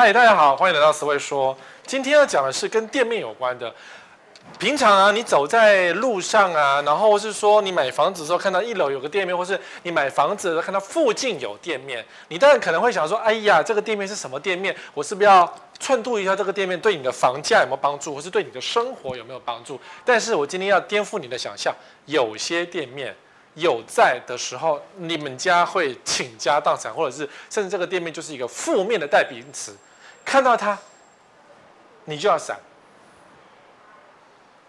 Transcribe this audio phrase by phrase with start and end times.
[0.00, 1.58] 嗨，大家好，欢迎来到思维说。
[1.84, 3.74] 今天要讲的是跟店面有关的。
[4.56, 14.72] 平常啊，你走在路上啊，然后是说你买房子的时候看到一楼有个店面，或是你买房子看到附近有店面，你当然可能会想说，哎呀，这个店面是什么店面？
[14.94, 19.80] 我是不是要寸度一下这个店面对你的房价有没有帮助，或是对你的生活有没有帮助？
[20.04, 21.74] 但是我今天要颠覆你的想象，
[22.06, 23.12] 有些店面。
[23.54, 29.76] 有在的时候，你们家会倾家荡产，或者是甚至这个店面就是一个负面的代名词。
[30.28, 30.76] 看到它，
[32.04, 32.54] 你就要闪，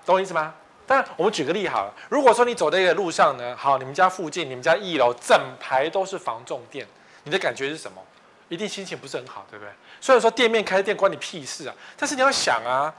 [0.06, 0.54] 懂我意思吗？
[0.88, 1.94] 当然，我们举个例好了。
[2.08, 6.88] 如果说你走在一个路上呢，好，你们家附近，你们家一楼整排都是房仲店，
[7.26, 8.02] 你的感觉是什么？
[8.48, 9.70] 一定心情不是很好，对不对？
[10.00, 12.94] 虽然说店面开店关你屁事啊，但是你要想啊。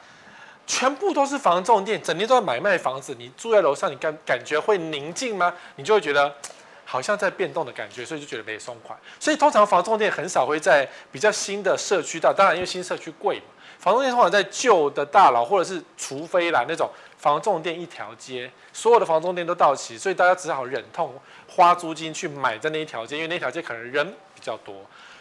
[0.67, 3.13] 全部都是房仲店，整天都在买卖房子。
[3.19, 5.53] 你住在楼上，你感感觉会宁静吗？
[5.77, 6.33] 你就会觉得
[6.91, 8.97] 好像在变动的感觉，所以就觉得没松快。
[9.21, 13.45] 所以通常房仲店很少会在比较新的社区到，当然因为新社区贵嘛。
[13.79, 21.15] 房仲店通常在旧的大楼，或者是除非啦那种房仲店一条街，所有的房仲店都到齐，所以大家只好忍痛
[21.47, 24.05] 花租金去买在那一条街，因为那条街可能人
[24.35, 24.75] 比较多。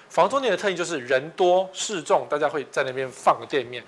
[0.09, 3.83] 房仲店的特性就是人多势众，大家会在那边放个店面。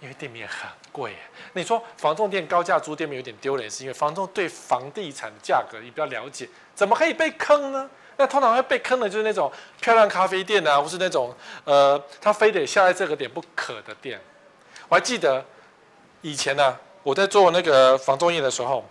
[0.00, 1.14] 因为店面很贵，
[1.54, 7.90] 你说房仲店高价租店面有点丢脸，是因为房仲对房地产的价格也比较了解，怎么可以被坑呢？
[8.16, 14.20] 那通常会被坑的就是那种漂亮咖啡店啊，或是那种呃，他非得下在这个点不可的店。
[14.88, 15.44] 我还记得
[16.22, 18.84] 以前呢、我在做那个房仲业的时候，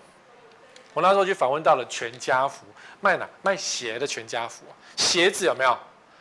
[0.93, 2.65] 我那时候去访问到了全家福，
[2.99, 3.27] 卖哪？
[3.41, 5.77] 卖鞋的全家福，鞋子有没有？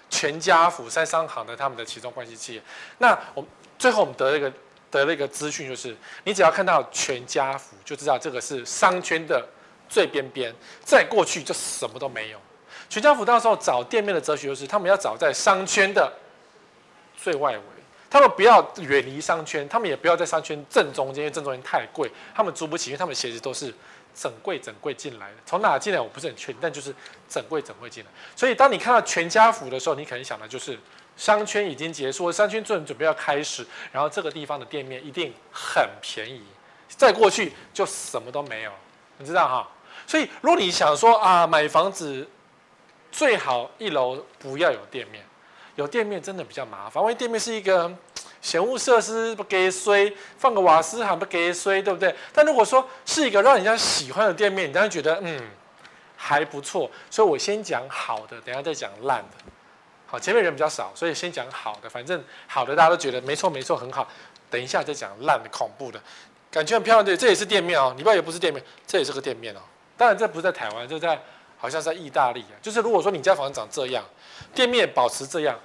[0.09, 2.63] 全家福在商行的他们的其中关系企业。
[2.99, 3.45] 那我
[3.79, 4.51] 最后我们得了一个。
[4.91, 9.47] 得了一个资讯，就是你只要看到全家福，就知道这个是商圈的
[9.89, 10.53] 最边边，
[10.85, 12.39] 再过去就什么都没有。
[12.89, 16.13] 全家福到时候找店面的哲学就是，他们要找在商圈的
[17.17, 17.63] 最外围，
[18.11, 23.73] 他们不要远离商圈，他们也不要在商圈正中间，因为正中间太贵，他们租不起，因为他们鞋子都是
[24.13, 26.93] 整柜整柜进来的，从哪进来我不是很确定，但就是
[27.29, 28.11] 整柜整柜进来。
[28.35, 30.79] 所以当你看到全家福的时候，你可能想的就是。
[31.21, 36.43] 商圈已经结束，商圈正准备要开始，然后这个地方的店面一定很便宜，
[36.89, 38.73] 再过去就什么都没有，
[39.19, 39.69] 你知道哈？
[40.07, 42.27] 所以如果你想说啊，买房子
[43.13, 45.23] 最好一楼不要有店面，
[45.77, 47.95] 有店面真的比较麻烦，因为店面是一个
[48.41, 52.17] 嫌物设施不给衰，放个瓦斯还不给衰，对不对？
[52.33, 55.39] 但如果说是一个让人家喜欢的店面，你当然觉得嗯
[56.17, 59.50] 还不错，所以我先讲好的，等下再讲烂的。
[60.11, 61.89] 好，前面人比较少，所以先讲好的。
[61.89, 64.09] 反正好的大家都觉得没错没错很好，
[64.51, 66.03] 等一下再讲烂的恐怖的，
[66.51, 67.05] 感觉很漂亮。
[67.05, 69.61] 对，这也是店面哦，你不要以为不是店面，这也是个店面哦。
[69.97, 71.17] 当然这不是在台湾，就在
[71.57, 72.59] 好像是在意大利啊。
[72.61, 74.05] 就是如果说你家房子长这样，
[74.53, 75.57] 店面保持这样，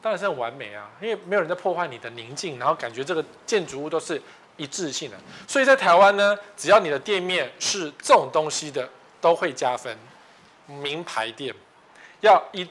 [0.00, 4.22] 当然是很完美啊，因为没有人在破坏你的宁静，然后感觉这个建筑物都是
[4.56, 5.16] 一致性的。
[5.48, 8.88] 所以在台湾呢，只要你的店面是这种东西的，
[9.20, 9.98] 都会加分。
[10.68, 11.52] 名牌店
[12.20, 12.64] 要一。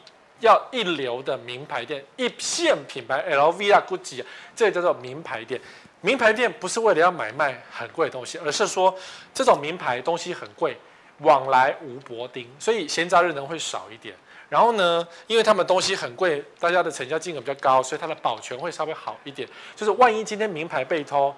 [0.46, 4.24] 要一流的名牌店，一线品牌，LV 啊、GUCCI
[4.56, 5.60] 这叫做名牌店。
[6.02, 8.94] 名牌店不是为了要买卖很贵的东西，而是说
[9.34, 10.78] 这种名牌东西很贵，
[11.20, 14.14] 往来无薄丁，所以闲杂人能会少一点。
[14.50, 19.48] 然后呢，因为他们东西很贵，大家的成交金额比较高，所以它的保全会稍微好一点。
[19.76, 21.34] 就是万一今天名牌被偷，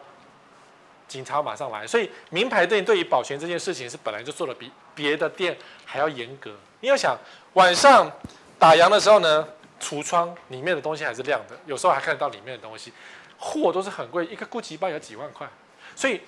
[1.07, 1.85] 警察马上来。
[1.85, 5.55] 所以名牌店对于保全这件事情是本来就做的比别的店
[5.85, 6.51] 还要严格。
[6.79, 7.15] 你要想
[7.53, 8.11] 晚上。
[8.57, 9.47] 打烊的时候呢，
[9.79, 12.91] 橱窗里面的东西还是亮的，有时候还看得到里面的东西，
[13.38, 15.47] 货都是很贵，一个 GUCCI 包有几万块，
[15.95, 16.21] 所以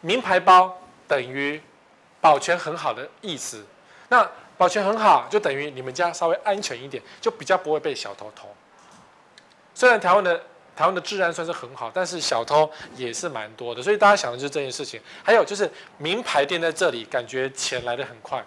[0.00, 1.62] 名牌包等于
[2.20, 3.64] 保全很好的意思。
[4.08, 8.48] 那保全很好，就等于你们家稍微安全一点，就比较不会被小偷偷。
[9.72, 10.36] 虽然台湾的
[10.74, 15.00] 台湾的治安算是很好，但是小偷也是蛮多的，所以大家想的就是这件事情。
[15.22, 18.44] 还有就是名牌店在这里，感觉钱来的很快，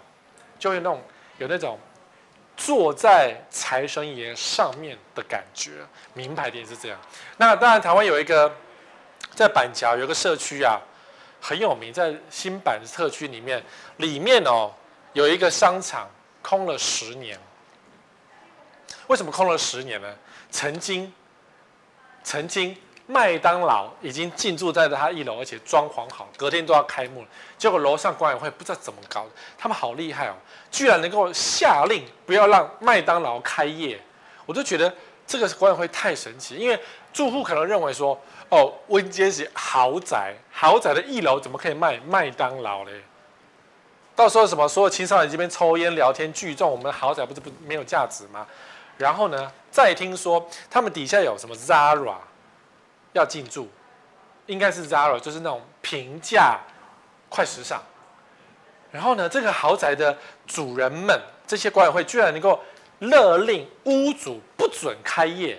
[0.58, 1.02] 就会那种
[1.38, 1.78] 有那种。
[2.56, 5.72] 坐在财神爷上面的感觉，
[6.14, 6.98] 名牌店是这样。
[7.36, 8.54] 那当然，台湾有一个
[9.34, 10.80] 在板桥有个社区啊，
[11.40, 13.62] 很有名，在新板特区里面，
[13.96, 14.72] 里面哦
[15.12, 16.08] 有一个商场
[16.42, 17.38] 空了十年。
[19.08, 20.14] 为什么空了十年呢？
[20.50, 21.12] 曾经，
[22.22, 22.76] 曾经。
[23.06, 27.28] 麦当劳已经进驻在了他一楼，而且装潢好，隔天都要开幕了。
[27.58, 30.34] 结果楼上管委会不知道怎么搞的，他们好厉害哦，
[30.70, 34.00] 居然能够下令不要让麦当劳开业。
[34.46, 34.92] 我就觉得
[35.26, 36.78] 这个管委会太神奇，因为
[37.12, 38.18] 住户可能认为说，
[38.48, 42.92] 哦，温街是豪宅，豪宅的一楼怎么可以卖麦当劳嘞？
[44.14, 48.46] 到时候什么所有青少年这边抽烟聊天聚众，我们豪宅不是不没有价值吗？
[48.98, 52.16] 然后呢，再听说他们底下有什么 Zara
[53.12, 53.68] 要进驻，
[54.46, 56.58] 应该是 Zara，就是那种平价
[57.28, 57.82] 快时尚。
[58.90, 60.16] 然后呢，这个豪宅的
[60.46, 62.60] 主人们，这些管委会居然能够
[62.98, 65.58] 勒令屋主不准开业，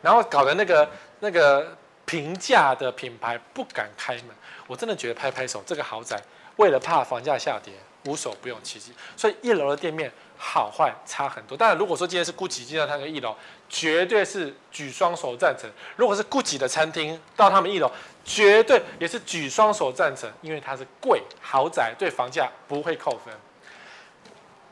[0.00, 0.88] 然后搞得那个
[1.18, 4.26] 那个平价的品牌不敢开门。
[4.66, 6.20] 我真的觉得拍拍手，这个豪宅
[6.56, 7.72] 为了怕房价下跌，
[8.04, 8.92] 无所不用其极。
[9.16, 11.56] 所以一楼的店面好坏差很多。
[11.56, 13.34] 当然，如果说今天是 GUCCI 进到他们一楼，
[13.68, 17.90] 绝对是举双手赞成；如果是 GUCCI 的餐厅到他们一楼，
[18.24, 23.34] 绝对也是举双手赞成，因为它是贵豪宅，对房价不会扣分。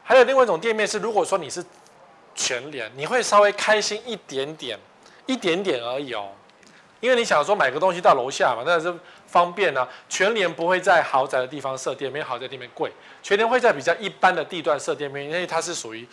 [0.02, 1.64] 还有另外一种店面是，如果说你是
[2.34, 4.78] 全联，你会稍微开心一点点，
[5.26, 6.30] 一点点而已哦。
[7.00, 8.92] 因为你想说买个东西到楼下嘛，那是
[9.28, 9.88] 方便啊。
[10.08, 12.90] 全年不会在豪宅的地方设店面，豪宅店面贵。
[13.22, 16.04] 全年会在比较一般的地段设店面，因为它是属于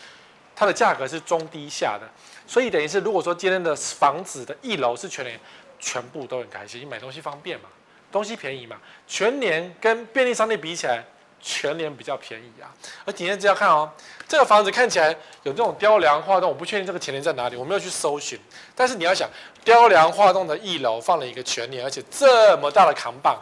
[0.56, 2.08] 它的价格是中低下的，
[2.46, 5.40] 所以等于是如果说今天的房子的一楼是全年，
[5.80, 7.70] 全部都很开心，你买东西方便嘛，
[8.12, 8.78] 东西便宜嘛。
[9.08, 11.04] 全年跟便利商店比起来。
[11.48, 12.74] 全联比较便宜啊，
[13.06, 13.88] 而今天只要看哦，
[14.28, 18.40] 这个房子看起来有这种雕梁画栋，我不确定这个全联在哪里，我没有去搜寻。
[18.74, 19.30] 但是你要想，
[19.64, 23.40] 雕梁画栋的一楼放了一个全联，而且这么大的扛棒，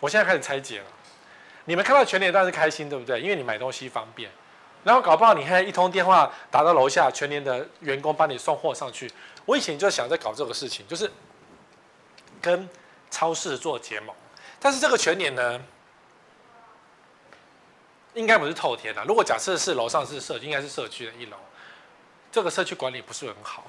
[0.00, 0.86] 我现在开始拆解了。
[1.66, 3.20] 你们看到全联当然是开心，对不对？
[3.20, 4.30] 因为你买东西方便。
[4.82, 9.12] 然后搞不好你还一通电话打到楼下，全联的员工帮你送货上去。
[9.44, 11.10] 我以前就想在搞这个事情，就是
[12.40, 12.66] 跟
[13.10, 14.16] 超市做结盟。
[14.58, 15.60] 但是这个全联呢？
[18.14, 19.02] 应该不是透天的。
[19.04, 21.36] 如果假设是楼上是社，应该是社区的一楼，
[22.32, 23.64] 这个社区管理不是很好。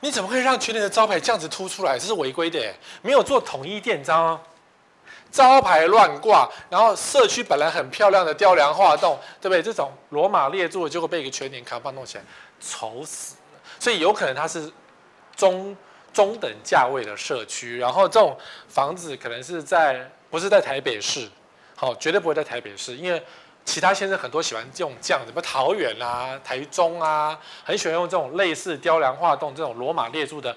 [0.00, 1.98] 你怎么会让全联的招牌这样子凸出来？
[1.98, 4.38] 这是违规的，没有做统一店招，
[5.30, 9.62] 招牌乱挂，然后社区本来很漂亮的雕梁画栋，对不对？
[9.62, 12.24] 这种罗马列柱结果被一个全联扛棒弄起来，
[12.60, 13.60] 丑死了。
[13.80, 14.70] 所以有可能它是
[15.34, 15.76] 中
[16.12, 18.36] 中等价位的社区，然后这种
[18.68, 21.28] 房子可能是在不是在台北市。
[21.76, 23.22] 好，绝对不会在台北市，因为
[23.66, 30.56] 其他先生很多喜欢用这样的，什么桃园啊、台中啊，很喜欢用这种类似雕梁画栋这种罗马列柱的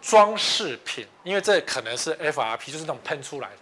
[0.00, 3.56] 装饰品，因为这可能是 FRP，就是那种喷出来的，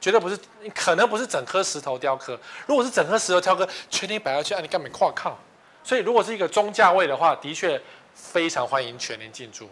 [0.00, 0.38] 绝对不是，
[0.72, 2.38] 可能不是整颗石头雕刻。
[2.66, 5.36] 如果是整颗石头雕刻，全年摆下去，啊，你干嘛跨靠？
[5.82, 7.80] 所以如果是一个中价位的话，的确
[8.14, 9.68] 非常欢迎全年进驻。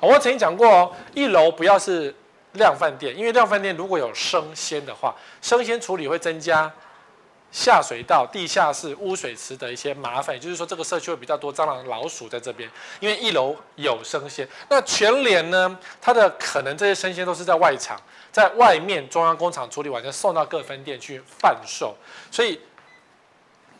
[0.00, 2.14] 我曾经讲过哦，一楼不要是。
[2.52, 6.70] 量贩店，因为量贩店如果有生鲜的话，生鲜处理会增加
[7.50, 12.70] 下水道、地下室、污水池的一些麻烦，也就是说这个社区会比较多蟑螂、老鼠在这边。
[13.00, 18.00] 因为一楼有生鲜，那全联呢，它的可能这些生鲜都是在外场，
[18.30, 21.94] 在外面中央工厂处理完，再送到各分店去贩售。
[22.30, 22.58] 所以，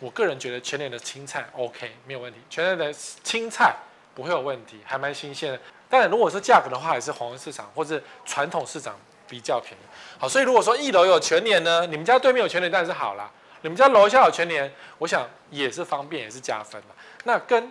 [0.00, 3.74] 我个人觉得全联的青菜 OK 没有问题，全联的青菜
[4.14, 5.58] 不会有问题，还蛮新鲜的。
[5.92, 8.98] 但，如果说价格的话，也是黄人市场或者传统市场
[9.28, 9.84] 比较便宜。
[10.18, 13.30] 好，所以如果说一楼有全年呢，你们家对面有全年当然是好啦。
[13.60, 16.88] 你们家楼下有全年，我想也是方便，也是加分的。
[17.24, 17.70] 那跟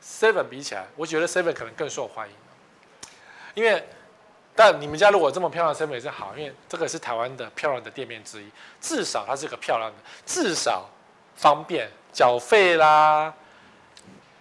[0.00, 2.34] Seven 比起来，我觉得 Seven 可能更受欢迎。
[3.54, 3.84] 因为，
[4.54, 8.48] 但你们家如果这么漂亮的，Seven 也是好，因为这个是台湾的漂亮的店面之一，
[8.80, 10.88] 至少它是个漂亮的，至少
[11.34, 13.34] 方便缴费啦。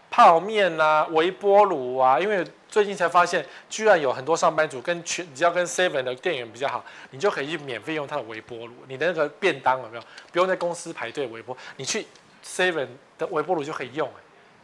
[0.10, 2.46] 泡面啊，微波炉啊，因为
[2.78, 8.74] 最近才发现，居然有很多上班族跟全，只要跟 Seven 的店员比较好，你就可以去免费用他的微波炉。
[8.88, 10.04] 你的那个便当有没有？
[10.32, 12.06] 不用在公司排队微波，你去
[12.46, 14.08] Seven 的微波炉就可以用。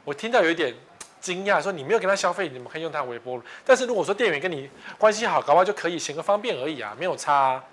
[0.04, 0.72] 我听到有一点
[1.20, 3.42] 惊讶，说你没有跟他消费，你们可以用他的微波炉。
[3.66, 7.64] 但是如果说店员跟你关系好，搞不好就可以行个方便而已啊，没有差。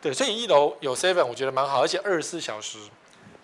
[0.00, 2.78] 对，所以一楼有 Seven，我觉得蛮好，而且二十四小时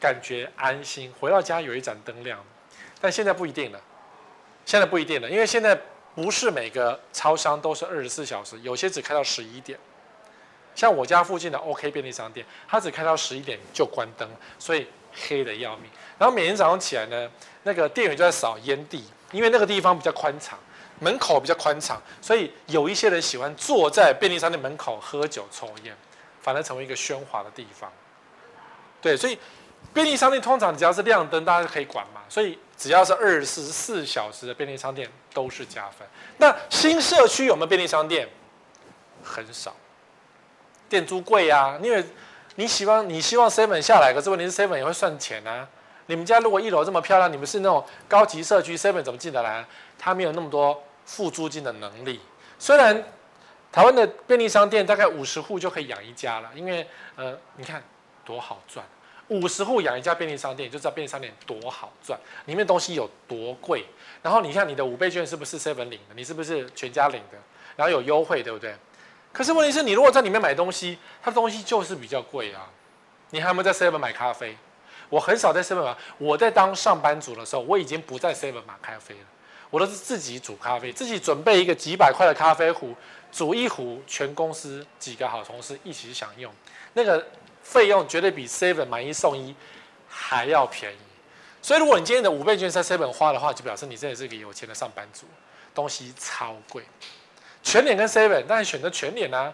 [0.00, 2.43] 感觉安心，回到家有一盏灯亮。
[2.99, 3.78] 但现在不一定了，
[4.64, 5.78] 现在不一定了，因为现在
[6.14, 9.78] 不是每个超商都是二十四小时，有些只开到十一点。
[10.75, 14.28] 像我家附近的 OK 便利商店，它只开到十一点就关灯，
[14.59, 15.90] 所以黑得要命。
[16.18, 17.30] 然后每天早上起来呢，
[17.62, 20.59] 那个店员就在扫烟蒂，因为那个地方比较宽敞，
[21.00, 25.97] 门口比较宽敞，所以有一些人喜欢坐在便利商店门口喝酒抽烟，
[26.40, 27.92] 反而成为一个喧哗的地方。
[29.00, 29.38] 对，所以。
[29.92, 32.23] 便利商店通常只要是亮灯，大家就可以管嘛。
[32.26, 36.09] 所以只要是二十四小时的便利商店都是加分。
[36.38, 38.26] 那新社区有没有便利商店？
[39.23, 39.75] 很少，
[40.88, 41.79] 店租贵啊。
[41.83, 42.03] 因为
[42.55, 45.69] 你希望你希望 seven 下来，可是问题是 seven 也会算钱啊。
[46.07, 49.64] 你们家如果一楼这么漂亮，你们是那种高级社区，seven 怎么进得来？
[49.99, 52.21] 他没有那么多付租金的能力。
[52.59, 53.03] 虽然
[53.73, 56.87] 台湾的便利商店大概五十户就可以养一家了，因为
[57.17, 57.83] 呃，你看
[58.25, 58.85] 多好赚。
[59.29, 63.87] 五十户养一家便利商店，就知道便利商店多好赚，里面东西有多贵。
[64.25, 66.14] 然后你看你的五倍券是不是 seven 领的？
[66.16, 67.38] 你是不是全家领的？
[67.76, 68.75] 然后有优惠，对不对？
[69.31, 72.71] 可是问题是你如果在里面买东西，它的东西就是比较贵啊。
[73.31, 74.57] 你还有没有在 seven 买咖啡？
[75.11, 75.95] 我很少在 seven 买。
[76.19, 79.26] 我在当上班族的时候，我已经不在 seven 买咖啡了。
[79.69, 82.95] 我都是自己煮咖啡，自己准备一个几百块的咖啡壶，
[83.31, 86.52] 煮一壶，全公司几个好同事一起享用。
[86.95, 87.25] 那个。
[87.64, 89.54] 费用绝对比 Seven 买一送一
[90.07, 90.97] 还要便宜，
[91.64, 95.25] 所以如果你今天的五倍券在 Seven 花的话，就表示你真的是一个有钱的上班族，
[95.75, 96.85] 东西超贵。
[97.62, 99.50] 全脸跟 Seven，当然选择全脸啊。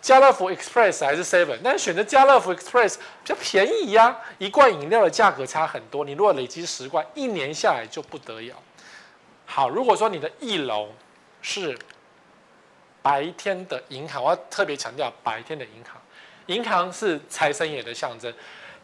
[0.00, 4.20] 家乐福 Express 还是 Seven，但是选择家乐福 Express 比较便宜呀、啊。
[4.38, 8.54] 一罐饮料的价格差很多，你如果累积十罐，一年下来就不得了。
[9.46, 10.90] 好，如果说你的一楼
[11.42, 11.76] 是
[13.02, 16.00] 白天的银行，我要特别强调白天的银行。
[16.46, 18.32] 银行是财神爷的象征，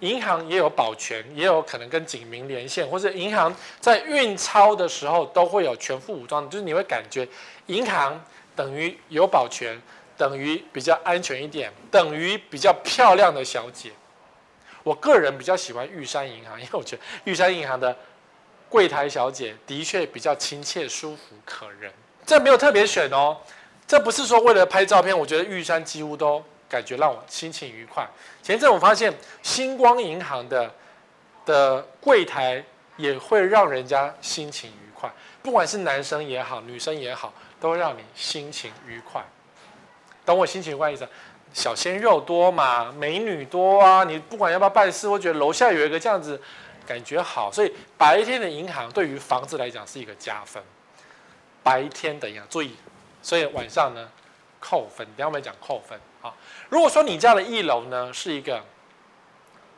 [0.00, 7.26] 银行也有保全，也有可能跟警民连线，或者银行在运钞的时候都会有全副武装，就是你会感觉
[7.66, 8.22] 银行
[8.54, 9.80] 等于有保全，
[10.16, 13.90] 等于比较安全一点，等于比较漂亮的小姐。
[14.82, 17.96] 我个人比较喜欢玉山银行，因为我觉得玉山银行的
[18.68, 21.90] 柜台小姐的确比较亲切、舒服、可人。
[22.26, 23.38] 这没有特别选哦，
[23.86, 26.44] 这不是说为了拍照片，我觉得玉山几乎都。
[26.68, 28.06] 感觉让我心情愉快。
[28.42, 30.72] 前阵我发现星光银行的
[31.44, 32.64] 的柜台
[32.96, 35.10] 也会让人家心情愉快，
[35.42, 39.22] 不管是男生也好，女生也好，都会让你心情愉快。
[40.24, 41.06] 懂我心情愉快意思？
[41.52, 44.02] 小鲜肉多嘛，美女多啊。
[44.04, 46.40] 你不管要不要办事，我觉得楼下有一个这样子，
[46.86, 47.50] 感觉好。
[47.52, 50.62] 所以白天的银行对于房子来讲是一个加分。
[51.62, 52.74] 白天的银行注意，
[53.22, 54.08] 所以晚上呢
[54.58, 55.06] 扣分。
[55.08, 55.98] 等下我们讲扣分。
[56.68, 58.62] 如果说你家的一楼呢是一个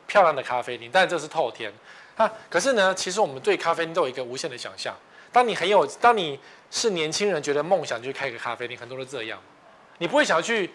[0.07, 1.73] 漂亮的咖啡厅，但这是透天
[2.17, 2.31] 啊。
[2.49, 4.95] 可是呢，其实我们对咖啡厅都有一个无限的想象。
[5.31, 6.41] 当你很有，当你
[6.71, 9.39] 是年轻人，觉得梦想去开一个咖啡厅，很多都这样。
[9.99, 10.71] 你不会想要去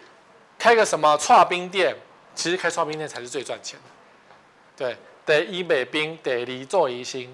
[0.60, 1.96] 开个什么剉冰店，
[2.36, 4.36] 其实开剉冰店才是最赚钱的。
[4.76, 7.28] 对，得一卖冰，得离做医生。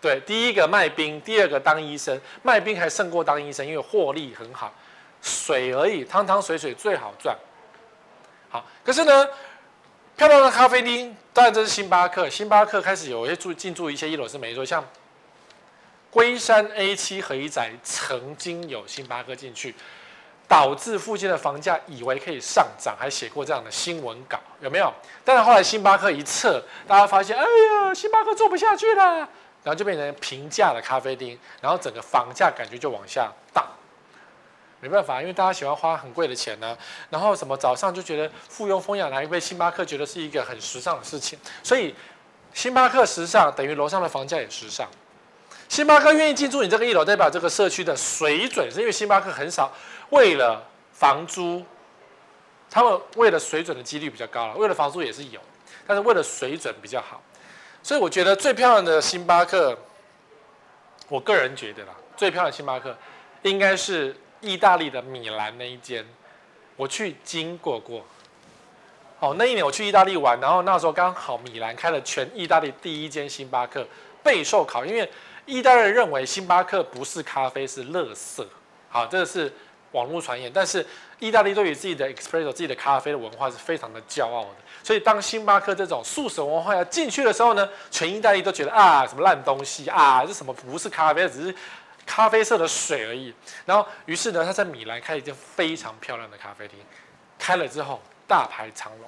[0.00, 4.72] 对，第一个卖冰，第二个当医生，卖冰还胜过当医生，因为获利很好。
[5.20, 7.36] 水而已，汤汤水水最好赚。
[8.50, 9.28] 好，可是呢，
[10.16, 12.28] 漂亮的咖啡厅，当然这是星巴克。
[12.28, 14.82] 星巴克开始有一些驻进驻一些一楼是没错，像
[16.10, 19.74] 龟山 A 七合一宅曾经有星巴克进去，
[20.48, 24.90] 导致附近的房价以为可以上涨，还写过这样的新闻稿，有没有？
[25.22, 29.16] 但是后来星巴克一撤，大家发现，哎呀，星巴克做不下去了，
[29.62, 33.62] 然后就变成平价的咖啡厅，然后整个房价感觉就往下荡。
[34.80, 36.78] 没办法，因为大家喜欢花很贵的钱呢、
[37.10, 41.36] 然后什么早上就觉得附庸风雅来一杯星巴克，觉得是一个很时尚的事情。
[41.64, 41.92] 所以
[42.54, 44.88] 星巴克时尚等于楼上的房价也时尚。
[45.68, 49.72] 星巴克愿意进驻你这个一楼，代表这个社区的水准，是因为星巴克很少
[50.10, 51.64] 为了房租，
[52.70, 54.54] 他们为了水准的几率比较高了。
[54.54, 55.40] 为了房租也是有，
[55.88, 57.20] 但是为了水准比较好。
[57.82, 59.76] 所以我觉得最漂亮的星巴克，
[61.08, 62.96] 我个人觉得啦，最漂亮的星巴克
[63.42, 64.14] 应该是。
[64.40, 66.04] 意大利的米兰那一间，
[66.76, 68.04] 我去经过过。
[69.20, 73.84] 哦，那一年我去意大利玩，然后那时候刚好米兰开了全意大利第一间星巴克，
[74.22, 75.10] 备受考，因为
[75.44, 78.46] 意大利人认为星巴克不是咖啡，是垃圾。
[78.88, 79.52] 好，这个是
[79.90, 80.86] 网络传言，但是
[81.18, 84.50] 意大利对于自己的 espresso 自己的咖啡的文化是非常的骄傲的。
[84.84, 91.54] 所以当星巴克这种速食文化要进去的时候呢，全意大利都觉得啊，什么烂东西啊，这什么不是咖啡，只是。
[92.10, 93.34] 咖啡色的水而已，
[93.66, 96.78] 然后于是呢，他在米兰开了一间非常漂亮的咖啡厅，
[97.38, 99.06] 开了之后大排长龙，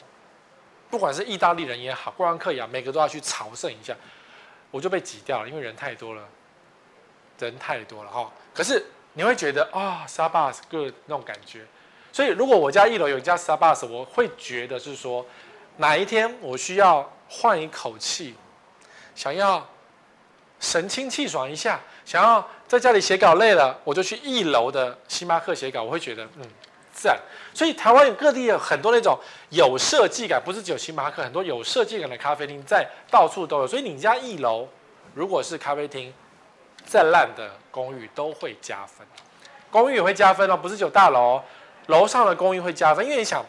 [0.91, 3.97] 不管是意大利人也好，观光客也好，每个都要去朝圣一下，
[4.71, 6.29] 我就被挤掉了，因为人太多了，
[7.39, 8.31] 人太多了哈。
[8.53, 11.67] 可是你会觉得啊，Starbucks good 那种感觉，
[12.13, 15.25] 所以如果我家一楼有一家 Starbucks，我会觉得是说，
[15.79, 18.37] 哪一天我需要换一口气，
[19.15, 19.67] 想要
[20.61, 21.81] 神清气爽一下。
[22.03, 26.47] 想要在家里写稿累了，我就去一楼的星巴克写稿，我会觉得嗯
[26.95, 27.19] 赞。
[27.53, 33.67] 所以台湾有各地有很多那种有设计感，不是只有星巴克，很多有设计感的咖啡厅在到处都有。
[33.67, 34.69] 所以你家一楼
[35.15, 36.15] 如果是咖啡厅，
[36.85, 39.05] 再烂的公寓都会加分，
[39.69, 41.43] 公寓也会加分哦，不是只有大楼，
[41.89, 43.45] 楼上的公寓会加分，因为你想。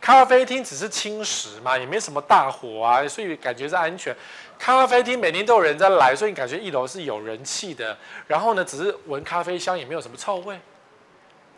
[0.00, 4.14] 咖啡厅只是轻食嘛，也没什么大火啊，所以感觉是安全。
[4.58, 7.96] 咖啡厅每天都有人在来，所以你感觉一楼是有人气的。
[8.26, 10.58] 然后呢，只是闻咖啡香，也没有什么臭味，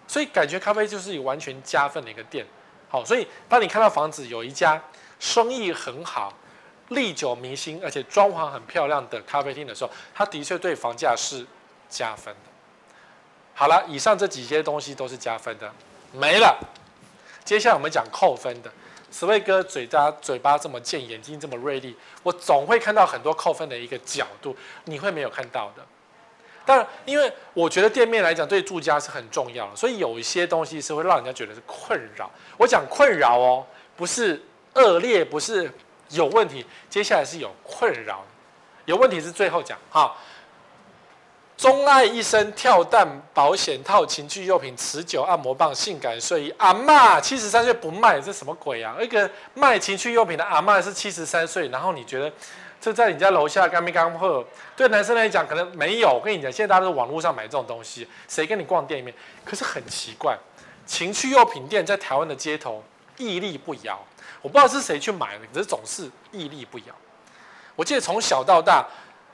[0.08, 2.44] 所以感觉咖啡就是有完全加分的一个店。
[2.88, 4.82] 好，所以当你看到房子有一家
[5.20, 6.32] 生意很好、
[6.88, 11.46] 历久弥新，而且装潢很漂亮的咖啡厅的时候，它的确对房价是
[11.88, 12.50] 加分的。
[13.54, 15.70] 好了，以上这几些东西都是加分的，
[16.12, 16.58] 没了。
[17.50, 18.70] 接下来我们讲扣分的。
[19.10, 25.84] 史卫哥嘴巴嘴巴这么贱，眼睛这么锐利，我总会看到很多扣分的一个角度，你会没有看到的。
[26.64, 32.30] 当然，因为我觉得店面来讲对住家是很重要的，所以有一些东西是会让人家觉得是困扰。
[32.56, 33.66] 我讲困扰哦，
[33.96, 34.40] 不是
[34.74, 35.68] 恶劣，不是
[36.10, 38.24] 有问题，接下来是有困扰，
[38.84, 40.16] 有问题是最后讲哈。
[41.60, 46.54] 钟爱一生跳蛋保险套、情趣用品、持久按摩棒、性感睡衣。
[46.56, 48.96] 阿嬷七十三岁不卖，这什么鬼啊？
[48.98, 52.32] 一个卖情趣用品的阿嬷是七十三岁，然后你觉得
[52.80, 54.42] 这在你家楼下刚没刚破？
[54.74, 56.08] 对男生来讲可能没有。
[56.08, 59.14] 我跟你讲，现在大家都是网络上买这种东西，谁跟你逛店里面？
[59.44, 60.34] 可是很奇怪，
[60.86, 62.82] 情趣用品店在台湾的街头
[63.18, 64.02] 屹立不摇。
[64.40, 66.84] 我不知道是谁去买的，可是总是屹立不摇。
[67.76, 68.82] 我记得从小到大。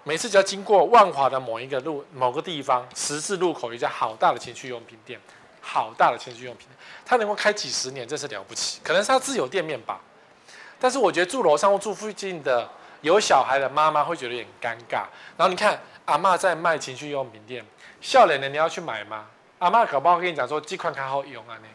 [0.06, 5.18] 每次只要经过万华的某一个路、某个地方十字路口，一家好大的情趣用品店，
[5.60, 8.78] 好大的情趣用品店，它能够开几十年，真是了不起。
[8.84, 10.00] 可能是他自有店面吧。
[10.78, 12.70] 但是我觉得住楼上或住附近的
[13.00, 15.02] 有小孩的妈妈会觉得有点尴尬。
[15.36, 17.66] 然后你看阿嬷在卖情趣用品店，
[18.00, 19.26] 笑脸的你要去买吗？
[19.58, 21.68] 阿嬷搞不好跟你讲说，这款卡好用啊，呢。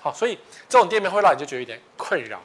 [0.00, 2.40] 好，所以这种店面会让你就觉得有点困扰。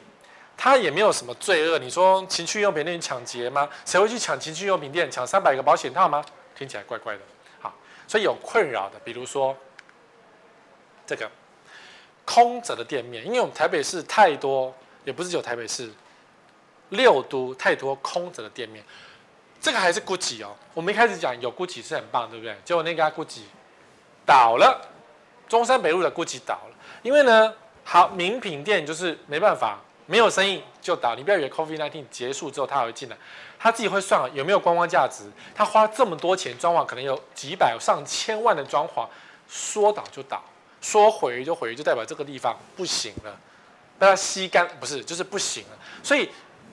[0.64, 3.68] 他也没有什么罪恶，你说情趣用品店抢劫吗？
[3.84, 6.24] 谁会去抢情趣用品店抢三百个保险套吗？
[6.54, 7.20] 听起来怪怪的。
[7.60, 7.74] 好，
[8.06, 9.56] 所以有困扰的，比如说
[11.04, 11.28] 这个
[12.24, 15.90] 空着的店面，因为我们台北市太多，也不是只有台北市，
[16.90, 18.84] 六都太多空着的店面。
[19.60, 22.56] 这个还是 GUCCI 哦，我们一开始讲有 GUCCI 是很棒，对不对？
[22.64, 23.40] 结果那家 GUCCI
[24.24, 24.80] 倒了，
[25.48, 27.52] 中山北路的 GUCCI 倒了，因为呢，
[27.82, 29.80] 好名品店就是没办法。
[30.06, 33.16] 没有生意就倒，你不要以为 COVID-19 结束之后他会进来，
[33.58, 35.24] 他自己会算有没有观光价值。
[35.54, 39.06] 他花这么多钱装潢，可能有几百上千万的装潢，
[39.48, 40.42] 说倒就倒，
[40.80, 43.38] 说毁就毁，就代表这个地方不行了，
[43.98, 45.78] 被他吸干不是，就是不行了。
[46.02, 46.28] 所以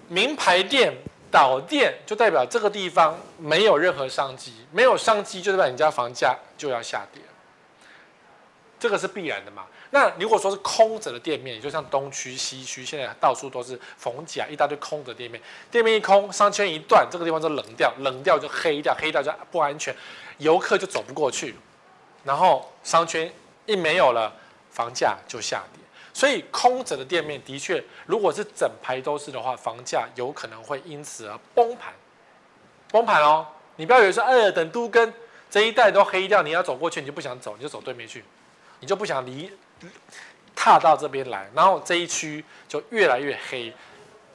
[0.07, 0.93] 名牌店
[1.31, 7.21] 倒店，就代表这个地方没有任何商机，没有商机就代表你家房价就要下跌，
[8.79, 9.65] 这个是必然的嘛。
[9.91, 19.95] 那如果说是空着的店面，也就像东区、西区，现在到处都是逢甲一大堆空的店面，店面一空，商圈一断，这个地方就冷掉，冷掉就黑掉，黑掉就不安全，
[20.37, 21.55] 游客就走不过去，
[22.23, 23.33] 然后商圈
[23.65, 24.31] 一没有了，
[24.69, 25.81] 房价就下跌。
[26.13, 31.93] 所以空着的店面的确，如果是整排都是的话，房价有可能会因此而崩盘，
[32.91, 33.47] 崩盘哦！
[33.77, 35.11] 你不要以为说，哎，等都跟
[35.49, 38.23] 这一带都黑掉，你要走过去，你就不想走，你就走对面去，
[38.81, 39.51] 你就不想离。
[40.55, 43.73] 踏到这边来，然后这一区就越来越黑，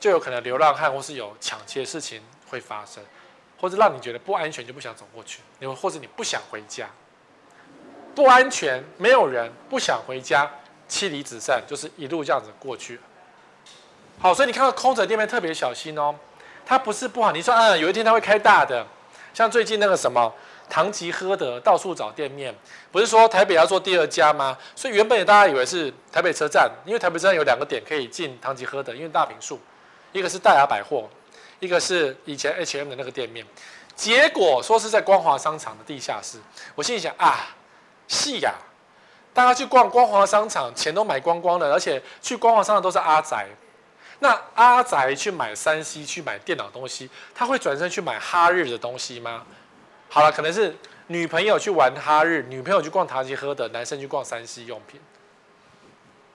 [0.00, 3.04] 就有可能流浪汉或是有抢劫的事情会发生，
[3.60, 6.88] 或者让你觉得不安全就不想走过去，你或者你不想回家，
[8.14, 10.50] 不安全，没有人，不想回家，
[10.88, 12.98] 妻离子散，就是一路这样子过去。
[14.18, 16.14] 好，所以你看到空着店面特别小心哦，
[16.64, 18.86] 它不是不好，你说嗯，有一天它会开大的，
[19.34, 20.32] 像最近那个什么。
[20.68, 22.54] 唐吉诃德到处找店面，
[22.90, 24.56] 不是说台北要做第二家吗？
[24.74, 29.60] 所以原本大家以为是台北车站，因为台北车站有两个点可以进唐吉诃德，因为大平数，
[30.12, 31.08] 一个是大雅百货，
[31.60, 33.46] 一个是以前 H&M 的那个店面。
[33.94, 36.38] 结果说是在光华商场的地下室，
[36.74, 37.54] 我心里想啊，
[38.08, 38.54] 戏呀，
[39.32, 43.46] 大家去逛光华商场，钱都买光光了，而且去光华商场都是阿宅，
[44.18, 49.44] 那阿宅去买三 C 去买电脑东西，他会转身去买哈日的东西吗？
[50.14, 50.72] 好了，可能是
[51.08, 55.00] 女朋友去玩哈日，女朋友去逛唐吉诃德，男生去逛三 C 用品，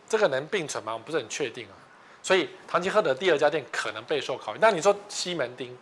[0.09, 0.91] 这个能并存吗？
[0.91, 1.79] 我们不是很确定啊。
[2.21, 4.59] 所以唐吉诃德第二家店可能备受考验。
[4.59, 5.73] 那你说西门町，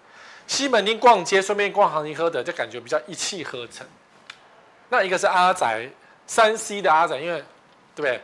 [0.46, 3.88] 西门町逛街顺便逛唐吉诃德，就感觉比较一气呵成。
[4.90, 5.90] 那一个是阿宅，
[6.28, 7.40] 三 C 的阿宅，因为
[7.96, 8.22] 对不对？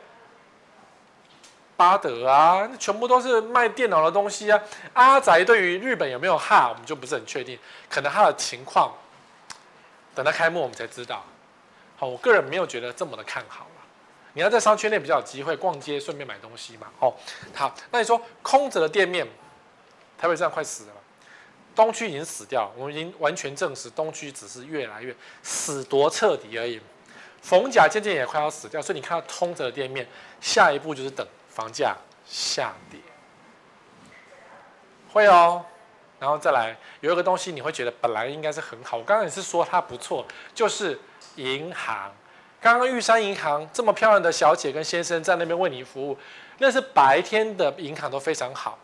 [1.76, 4.62] 巴德啊，那全部都是卖电脑的东西啊。
[4.94, 7.58] 阿宅对于日本有没有哈，我们就不是很确定，
[7.90, 8.94] 可能他的情况。
[10.16, 11.24] 等它开幕，我们才知道。
[11.96, 13.72] 好，我个人没有觉得这么的看好了。
[14.34, 16.88] 你要在商圈内比较有机会逛街，顺便买东西嘛。
[17.00, 17.14] 哦，
[17.54, 19.28] 好，那你说空着的店面，
[20.18, 20.94] 台北站快死了，
[21.76, 26.82] 东区已经死掉，我们已经完全证实东区只是越来越死多彻底而已。
[27.42, 30.08] 逢甲渐渐也快要死掉，所以你看到空着的店面，
[30.42, 31.96] 下一步就是等房价
[32.26, 33.00] 下跌，
[35.12, 35.64] 会哦。
[36.24, 38.96] 然后再来有一个东西，你会觉得本来应该是很好。
[38.96, 40.98] 我刚刚也是说它不错，就是
[41.36, 42.10] 银行。
[42.62, 46.18] 刚刚玉山银行这么漂亮的小姐跟先生在那边为你服务，
[46.60, 48.80] 那是白天的银行都非常好。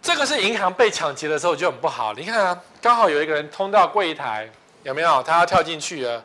[0.00, 2.12] 这个是银行被抢劫的时候就很不好。
[2.12, 4.48] 你看啊，刚好有一个人通到柜台，
[4.84, 5.20] 有没有？
[5.24, 6.24] 他要跳进去了。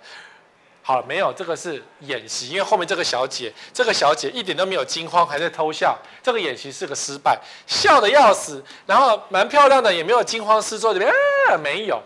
[0.88, 6.00] 好，没有，这个是演习，因为后面这个小姐，这个小姐一点都没有惊慌，还在偷笑。
[6.24, 8.64] 这个演习是个失败，笑得要死。
[8.86, 11.12] 然后蛮漂亮的，也没有惊慌失措，这边
[11.50, 12.02] 啊没有。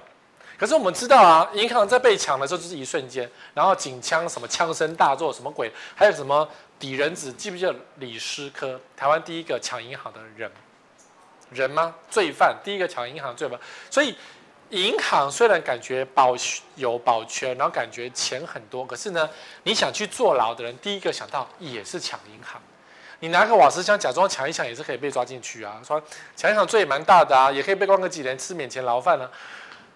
[0.58, 5.72] 可是我们知道啊，银行在被抢的时候就是一瞬间，然后警枪什么枪声大作，什么鬼？
[5.94, 7.32] 还有什么底人子？
[7.34, 10.52] 记不记得李师科，台湾第一个抢银行的人？
[11.52, 11.94] 人吗？
[12.10, 13.60] 罪犯，第一个抢银行罪犯。
[13.92, 14.16] 所以，
[14.72, 16.36] 银行虽然感觉保
[16.76, 19.30] 有保全，然后感觉钱很多，可是呢，
[19.64, 22.62] 你想去坐牢的人，第一个想到也是抢银行。
[23.20, 25.80] 你拿个瓦斯枪假装抢一抢，也是可以被抓进去啊。
[25.86, 26.02] 说
[26.36, 29.30] 抢银行罪也蛮大的啊，也可以被关个几年，吃免钱牢饭呢。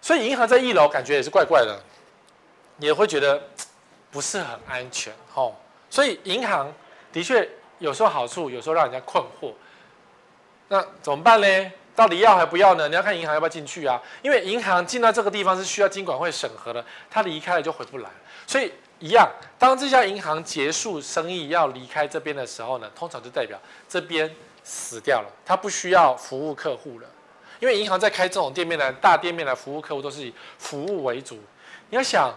[0.01, 1.81] 所以银行在一楼，感觉也是怪怪的，
[2.77, 3.41] 也会觉得
[4.11, 5.11] 不是很安全。
[5.33, 5.55] 哦，
[5.89, 6.71] 所以银行
[7.11, 9.53] 的确有时候好处，有时候让人家困惑。
[10.67, 11.71] 那怎么办呢？
[11.95, 12.89] 到底要还不要呢？
[12.89, 14.01] 你要看银行要不要进去啊？
[14.21, 18.09] 因为银行进到这个地方是需要金管会审核的，他离开了就回不来。
[18.45, 24.29] 所以一样，当这家银行结束生意要离开这边的时候呢，通常就代表这边
[24.61, 27.07] 死掉了，他不需要服务客户了。
[27.61, 31.39] 因为银行在开这种店面呢，大店面来服务客户都是以服务为主。
[31.89, 32.33] 你要想，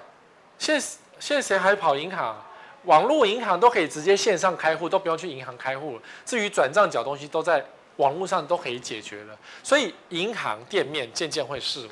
[0.56, 0.86] 现在
[1.18, 2.40] 现在谁还跑银行？
[2.84, 6.02] 网络银行都可以直接线上开户，都不用去银行开户了。
[6.24, 7.64] 至于转账缴东西都在。
[7.98, 11.90] 网络上都可以解决了，所以银行店面渐渐会视为，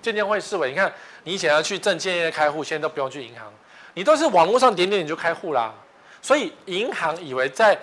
[0.00, 0.70] 渐渐会视为。
[0.70, 0.92] 你看，
[1.24, 3.52] 你以前要去证券业开户，现在都不用去银行，
[3.94, 5.74] 你都是网络上点点你就开户啦。
[6.22, 7.76] 所以银行以为在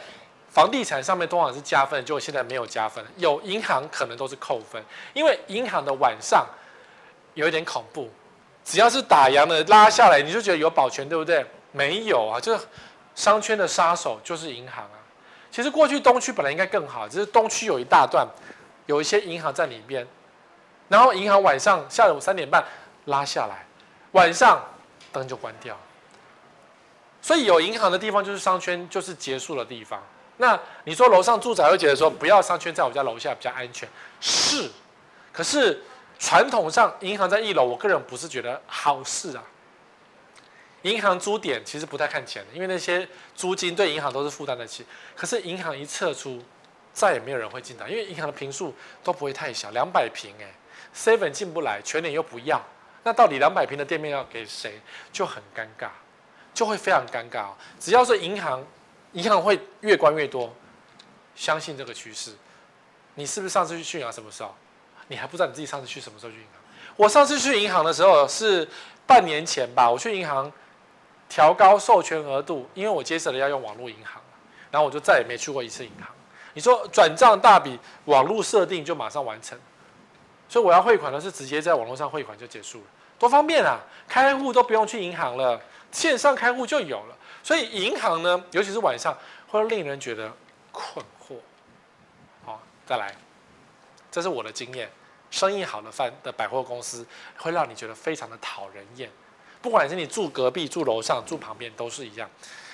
[0.49, 4.81] 房地产上面通常是加分，结果现在没有加分，有银行可能都是扣分，
[5.13, 6.45] 因为银行的晚上
[7.33, 8.09] 有一点恐怖，
[8.63, 11.45] 只要是打烊的拉下来，你就觉得有保全，对不对？
[11.73, 12.65] 没有啊，就是
[13.13, 15.02] 商圈的杀手就是银行啊。
[15.53, 18.27] 其实过去东区本来应该更好，只是东区有一大段，
[18.87, 20.05] 有一些银行在里边，
[20.89, 22.65] 然后银行晚上下午三点半
[23.05, 23.63] 拉下来，
[24.13, 24.59] 晚上
[25.11, 25.77] 灯就关掉，
[27.21, 30.01] 所以有银行的地方就是商圈就是结束的地方。
[30.37, 33.87] 那你说楼上住宅会觉得说不要商圈在我家楼下比较安全，
[34.19, 34.71] 是，
[35.31, 35.83] 可是
[36.17, 39.43] 传统上银行在一楼，我个人不是觉得好事啊。
[40.83, 44.85] 银行租点其实不太看钱的，因为那些租金对银行都是负担得起。
[45.15, 46.43] 可是银行一撤出，
[46.93, 50.53] 再也没有人会进来，因为银行的坪数都不会太小，两百坪哎
[50.93, 52.61] ，seven 进不来，全联又不要，
[53.03, 54.81] 那到底两百坪的店面要给谁，
[55.13, 55.87] 就很尴尬，
[56.53, 57.55] 就会非常尴尬哦。
[57.79, 58.61] 只要是银行，
[59.13, 60.53] 银行会越关越多，
[61.33, 62.31] 相信这个趋势。
[63.15, 64.53] 你是不是上次去去银行什么时候？
[65.07, 66.61] 你还不知道你自己上次去什么时候去银行？
[66.97, 68.67] 我上次去银行的时候是
[69.07, 70.51] 半年前吧，我去银行。
[71.33, 74.21] 调高授权额度，因为我接着了要用网络银行，
[74.69, 76.07] 然后我就再也没去过一次银行。
[76.53, 79.57] 你说转账大笔，网络设定就马上完成，
[80.47, 82.85] 所以我要汇款的是直接在网络上汇款就结束了，
[83.17, 83.79] 多方便啊！
[84.07, 85.59] 开户都不用去银行了，
[85.91, 87.17] 线上开户就有了。
[87.41, 89.17] 所以银行呢，尤其是晚上，
[89.47, 90.31] 会令人觉得
[90.71, 91.33] 困惑。
[92.45, 93.15] 好，再来，
[94.11, 94.87] 这是我的经验，
[95.31, 97.03] 生意好的饭的百货公司
[97.39, 99.09] 会让你觉得非常的讨人厌。
[99.63, 102.29] 不管是你住隔壁、住楼上、住旁边，都是一样。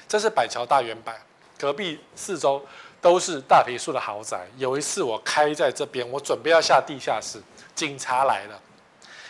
[0.07, 1.15] 这是板桥大圆板，
[1.55, 2.65] 隔壁四周
[2.99, 4.47] 都是大别墅的豪宅。
[4.57, 7.39] 有一次我开在这边，我准备要下地下室，
[7.75, 8.59] 警察来了，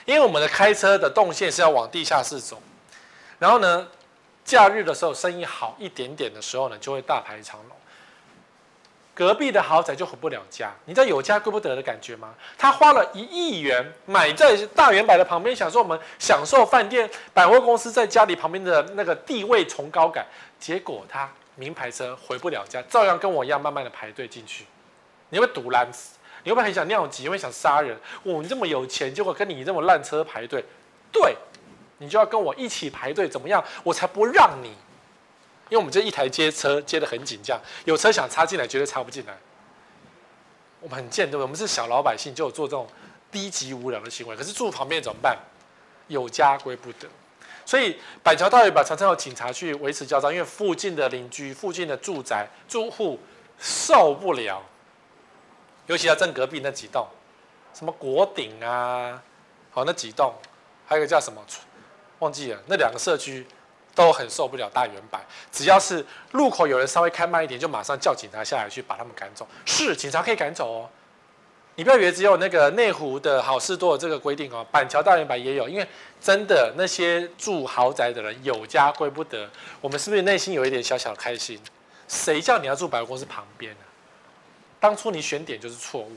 [0.06, 2.62] 因为我们的开车的动线是要往地下室走。
[3.38, 3.86] 然后呢，
[4.46, 7.78] 假日的时候生意好一点点的时候呢，就会大排长龙。
[9.14, 12.34] 隔壁的豪宅就回不了家，你知道有家归不得的感觉吗？
[12.58, 20.26] 他花了一亿元买在大圆百的旁边，想说我们享受饭店、百货公司在家里旁边的那个地位崇高感，
[20.58, 24.66] 结果他名牌车回不了家，照样跟我一样慢慢的排队进去。
[25.30, 27.98] 你会堵烂死，你会不会很想尿急，会想杀人？
[28.24, 30.64] 我们这么有钱，结果跟你这么烂车排队，
[31.12, 31.36] 对，
[31.98, 33.62] 你就要跟我一起排队，怎么样？
[33.84, 34.74] 我才不让你。
[35.70, 39.38] 因为我们这一台接车接得很紧，这样有车想插进来绝对插不进来。
[40.82, 41.42] 我们很贱，对不对？
[41.44, 42.88] 我们是小老百姓，就有做这种
[43.30, 44.36] 低级无聊的行为。
[44.36, 45.38] 可是住旁边怎么办？
[46.08, 47.08] 有家归不得。
[47.66, 53.20] 所以板桥大远百常常有警察去维持交通，因为附近的邻居、附近的住宅住户
[53.60, 54.64] 受不了。
[55.86, 57.08] 尤其要正隔壁那几栋，
[57.74, 59.22] 什么国鼎啊，
[59.70, 60.34] 好那几栋，
[60.88, 61.46] 还有一个叫什么，
[62.20, 63.46] 忘记了，那两个社区。
[64.00, 65.20] 都很受不了大远百，
[65.52, 69.46] 只要是路口有人稍微开慢一点，就马上叫警察下来去把他们赶走。
[69.66, 70.90] 是，警察可以赶走哦。
[71.76, 75.68] 你不要以为只有那个内湖的好事多有这个规定哦，板桥大远百也有。
[75.68, 75.86] 因为
[76.22, 79.50] 真的那些住豪宅的人有家归不得，
[79.82, 81.60] 我们是不是内心有一点小小的开心？
[82.08, 83.80] 谁叫你要住百货公司旁边呢？
[84.80, 86.12] 当初你选点就是错误。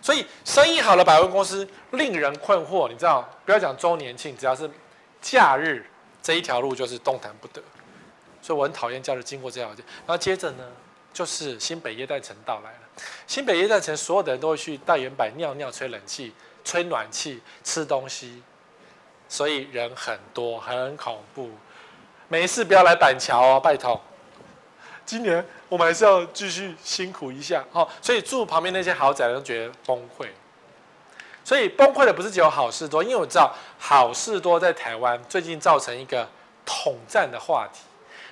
[0.00, 3.28] 所以生意好的百货公司令人困惑，你知道？
[3.44, 4.70] 不要讲周年庆，只要是
[5.20, 5.84] 假日
[6.22, 7.60] 这一条路就是动弹不得。
[8.40, 9.82] 所以我很讨厌假日经过这条街。
[10.06, 10.64] 然后接着呢，
[11.12, 12.78] 就是新北耶诞城到来了。
[13.26, 16.32] 新北耶诞城所有的人都会去大远百尿尿、吹冷气、
[16.64, 18.42] 吹暖气、吃东西，
[19.28, 21.50] 所以人很多，很恐怖。
[22.28, 24.00] 没事不要来板桥哦，拜托。
[25.04, 30.26] 今年我们还是要继续辛苦一下，哦，所以住旁边那些豪宅都觉得崩溃。
[31.44, 36.28] 所以崩溃的不是只有好事多，因为我知道好事多在台湾最近造成一个
[36.64, 37.80] 统战的话题。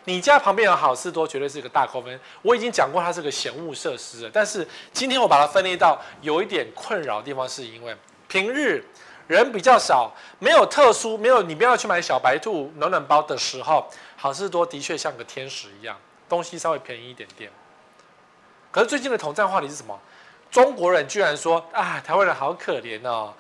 [0.05, 2.19] 你家旁边有好事多，绝对是一个大扣分。
[2.43, 7.95] 我已经讲过它是个嫌恶设施了，但是今天我把它分类到有一点困扰的地方，是因为
[8.27, 8.83] 平日
[9.27, 15.97] 人比较少，没有特殊，没有你不要去买小白兔暖暖包的时候，好事多的确像个天使一样。
[16.29, 17.51] 东西稍微便宜一点点，
[18.71, 19.99] 可是最近的统战话题是什么？
[20.51, 23.33] 中国人居然说啊，台湾人好可怜哦，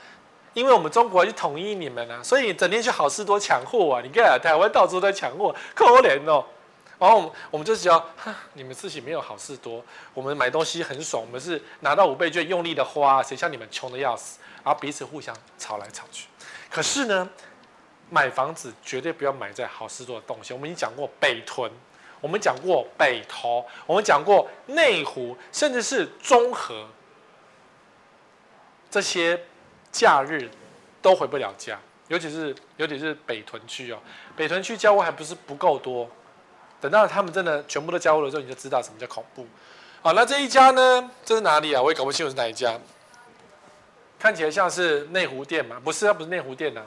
[0.54, 4.00] 因为我们中国去统一你们、啊，所以整天去好事多抢货啊！
[4.00, 6.44] 你看台湾到处在抢货，可怜哦。
[6.98, 8.04] 然后我们我们就讲，
[8.52, 9.82] 你们自己没有好事多，
[10.14, 14.38] 我们买东西很爽，我们是拿到五倍券用力的花，谁像你们穷的要死？
[14.62, 16.26] 然后彼此互相吵来吵去。
[16.70, 17.28] 可是呢，
[18.08, 20.52] 买房子绝对不要买在好事多的东西。
[20.52, 21.68] 我们已经讲过北屯。
[22.20, 26.86] 我们讲过北投，我们讲过内湖，甚至是中和，
[28.90, 29.40] 这些
[29.92, 30.50] 假日
[31.00, 33.98] 都回不了家，尤其是尤其是北屯区哦，
[34.36, 36.10] 北屯区交屋还不是不够多，
[36.80, 39.46] 等到他们真的全部都交屋了之后，你就知道什么叫恐怖。
[40.02, 41.10] 好，那这一家呢？
[41.24, 41.80] 这是哪里啊？
[41.80, 42.78] 我也搞不清楚是哪一家，
[44.18, 45.80] 看起来像是内湖店嘛？
[45.84, 46.86] 不是，它不是内湖店呢、啊。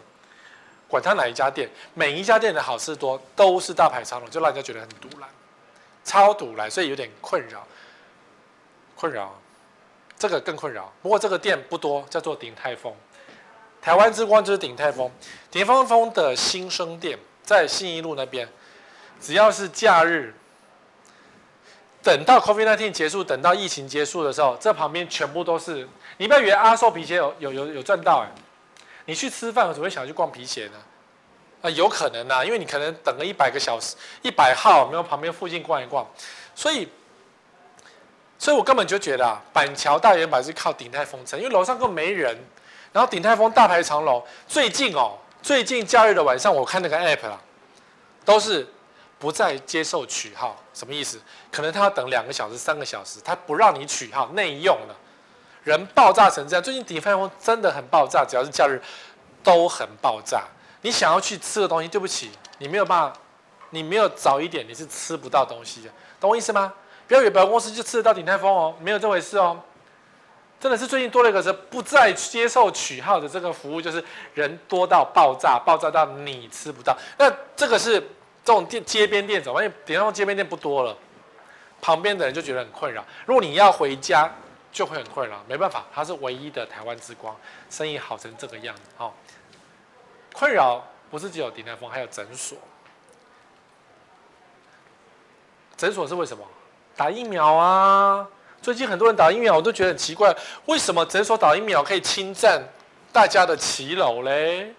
[0.88, 5.28] 管他哪一家店，每一家店的好事多都是大排长龙，就让人家觉得很堵了，
[6.04, 7.66] 超赌烂，所以有点困扰。
[8.96, 9.40] 困扰，
[10.24, 10.90] 这个更困扰。
[11.02, 12.96] 不过这个店不多，叫做鼎泰丰。
[13.82, 15.12] 台湾之光就是鼎泰丰，
[15.52, 18.48] 鼎泰丰的新生店在信义路那边。
[19.20, 20.34] 只要是假日，
[22.02, 25.86] 等到 COVID-19 结束，等到疫情结束的时候，这旁边全部都是。
[26.16, 28.32] 你不要以为阿寿皮鞋有有有有赚到哎。
[29.04, 30.78] 你去吃饭，我怎么会想去逛皮鞋呢？
[31.64, 36.10] 啊，有可能呐，因为你可能等个一百个小时，一百号没有旁边附近逛一逛，
[36.56, 36.88] 所以，
[38.38, 42.38] 所以我根本就觉得啊，板桥大远百是靠鼎泰丰撑，因为楼上根本没人，
[42.92, 44.22] 然后鼎泰丰大排长龙。
[44.48, 47.40] 最近哦，最近假日的晚上，我看那个 app 啦，
[48.26, 48.68] 都是
[49.18, 51.22] 不再接受取号，什么意思？
[51.52, 54.96] 可能他要等两个小时、三个小时，他不让你取号内用了。
[55.64, 58.82] 人爆炸成这样，最近鼎泰丰真的很爆炸，只要是假日
[59.42, 60.44] 都很爆炸。
[60.82, 63.18] 你想要去吃的东西，对不起，你没有办法，
[63.70, 66.74] 你没有早一点，你是吃不到东西的，懂我意思吗？
[67.14, 69.62] 不要以为百货公司就吃得到鼎泰丰哦，没有这回事哦。
[70.60, 76.98] 真的是最近多了一个是不再接受取号的这个服务，就是人多到爆炸，爆炸到你吃不到。
[77.20, 78.00] 那这个是
[78.44, 80.98] 这种店街边店走，因为鼎泰丰街边店不多了，
[81.80, 83.06] 旁边的人就觉得很困扰。
[83.28, 84.34] 如果你要回家，
[84.72, 87.36] 就会很困扰，没办法，它是唯一的台湾之光，
[87.70, 88.82] 生意好成这个样子。
[88.98, 89.14] 哦，
[90.34, 92.58] 困扰不是只有鼎泰丰，还有诊所。
[95.78, 96.44] 诊所是为什么？
[96.96, 98.28] 打疫苗啊！
[98.62, 100.34] 最近很多人打疫苗，我都觉得很奇怪，
[100.66, 102.62] 为什么诊所打疫苗可以侵占
[103.12, 104.74] 大家的骑楼嘞？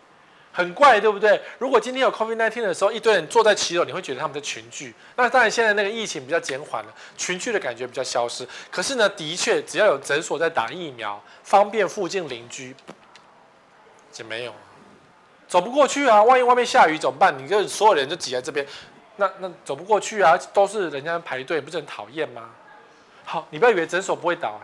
[0.57, 1.41] 很怪，对不对？
[1.59, 4.95] 如果今天有 COVID-19 的时候，一堆人坐在骑楼，你会觉得他们在群聚。
[5.17, 8.47] 那当然，现在那个疫情比较减缓了，群聚的感觉比较消失。
[8.71, 12.75] 可是呢，的确，只要有诊所在打疫苗，方便附近邻居，
[14.13, 14.55] 就没有，
[15.49, 16.23] 走不过去啊！
[16.23, 17.37] 万一外面下雨怎么办？
[17.37, 18.65] 你就所有人就挤在这边，
[19.17, 20.37] 那那走不过去啊！
[20.53, 22.51] 都是人家排队，不是很讨厌吗？
[23.25, 24.63] 好，你不要以为诊所不会倒啊。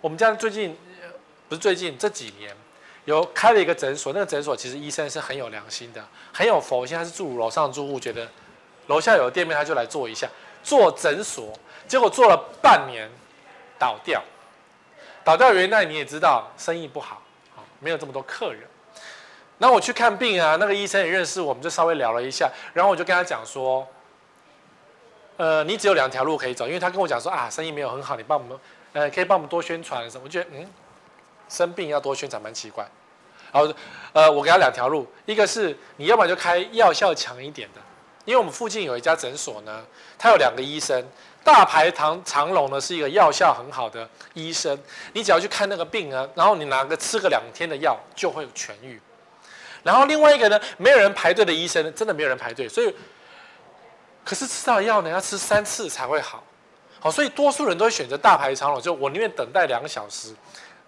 [0.00, 0.76] 我们家最近
[1.48, 2.54] 不是最近这几年。
[3.04, 6.96] 有开了一个诊所，那个诊所其实医生是很有良心的，很有佛心。
[6.96, 8.26] 他是住楼上住户，觉得
[8.88, 10.28] 楼下有店面，他就来做一下
[10.64, 11.56] 做诊所。
[11.86, 13.08] 结果做了半年，
[13.78, 14.20] 倒掉。
[15.22, 17.22] 倒掉原因，那你也知道，生意不好，
[17.78, 18.62] 没有这么多客人。
[19.58, 22.50] 然后我去看病啊，那个医生也认识我们，就稍微聊了一下。
[22.72, 23.86] 然后我就跟他讲说，
[25.36, 28.58] 呃，你只有两条路可以走，因为他跟我讲说啊，生意没有很好，你帮我们，
[28.92, 30.24] 呃，可以帮我们多宣传什么？
[30.24, 30.66] 我觉得嗯。
[31.48, 32.84] 生病要多宣传，蛮奇怪。
[33.52, 33.72] 然后，
[34.12, 37.80] 呃，我给他两条路，一个是你要不然就开药效强一点的，
[38.24, 39.84] 因为我们附近有一家诊所呢，
[40.18, 41.06] 他有两个医生，
[41.44, 44.76] 大排长长龙呢，是一个药效很好的医生，
[45.12, 49.00] 你只要去看那个病啊，然后你拿个吃个两天的药就会痊愈。
[49.86, 52.92] 然后另外一个呢，没有人排队的医生，真的没有人排队，所以，
[54.24, 56.42] 可是吃到药呢，要吃三次才会好。
[56.98, 60.34] 好，所以多数人都会选择大排长龙，就我宁愿等待两个小时。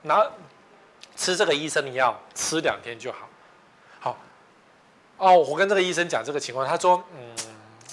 [0.02, 0.28] 拿
[1.16, 3.28] 吃这个医生，的药吃两天就好。
[4.00, 4.16] 好，
[5.16, 7.34] 哦，我跟这个医生讲这个情况，他说，嗯，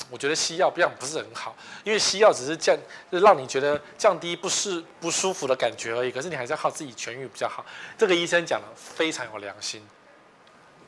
[0.10, 2.76] 我觉得西药不样不是很好，因为西药只是降，
[3.10, 7.66] 让你觉得降低不适不舒服的感觉而已，可是你还是要靠自己痊愈比较好。
[7.98, 9.86] 这个医生讲的非常有良心，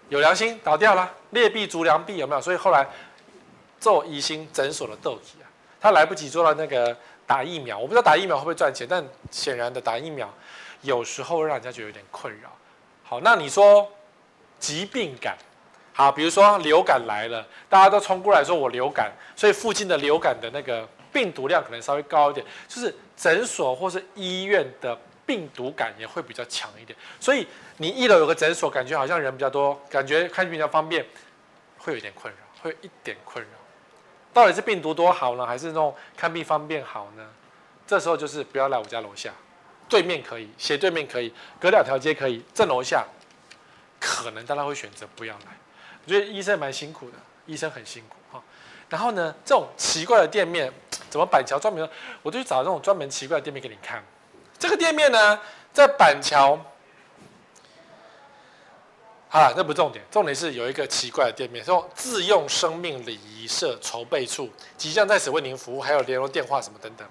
[0.10, 2.42] 有良心倒掉了，劣币逐良币有没有？
[2.42, 2.88] 所以后来
[3.80, 5.46] 做医心诊所的斗体啊，
[5.80, 6.96] 他来不及做到那个。
[7.28, 10.34] 打疫苗，我不知道打疫苗会不会赚钱，但显然的打疫苗
[10.82, 12.50] 有时候让人家觉得有点困扰。
[13.04, 13.86] 好，那你说
[14.60, 15.38] 疾病感，
[15.92, 26.98] 好，比如说流感来了，大家都冲过来说我流感，所以附近的流感的那个病毒量可能稍微高一点，就是诊所或是医院的病毒感也会比较强一点。
[27.20, 27.46] 所以
[27.78, 31.06] 你一楼有个诊所，感觉好像人比较多，感觉看病比较方便，
[31.78, 33.52] 会有一点困扰，会有一点困扰。
[34.34, 37.28] 到底是病毒多好呢，还是那种看病方便好呢？
[37.86, 39.32] 这时候就是不要来我家楼下，
[39.90, 43.06] 对面可以，斜对面可以，隔两条街可以，正楼下
[44.00, 45.58] 可能大家会选择不要来。
[46.06, 48.44] 我觉得医生蛮辛苦的，医生很辛苦哈。
[48.90, 50.72] 然后呢，这种奇怪的店面，
[51.10, 51.90] 怎么板桥专门？
[52.22, 54.04] 我就去找这种专门奇怪的店面给你看。
[54.60, 55.40] 这个店面呢，
[55.72, 56.58] 在板桥。
[59.30, 67.06] 好了，那不重点，重点是有一个奇怪的店面，说自用生命礼仪社筹备处即将在此为您服务，还有联络电话什么等等。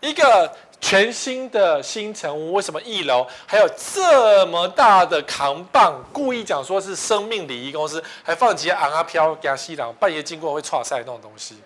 [0.00, 6.04] 一个全新的新城屋，为什么一楼还有这么大的扛棒？
[6.12, 11.56] 故意讲说是生命礼仪公司，还放几个昂阿飘给他吸氧，半夜经过会剉赛那种东西，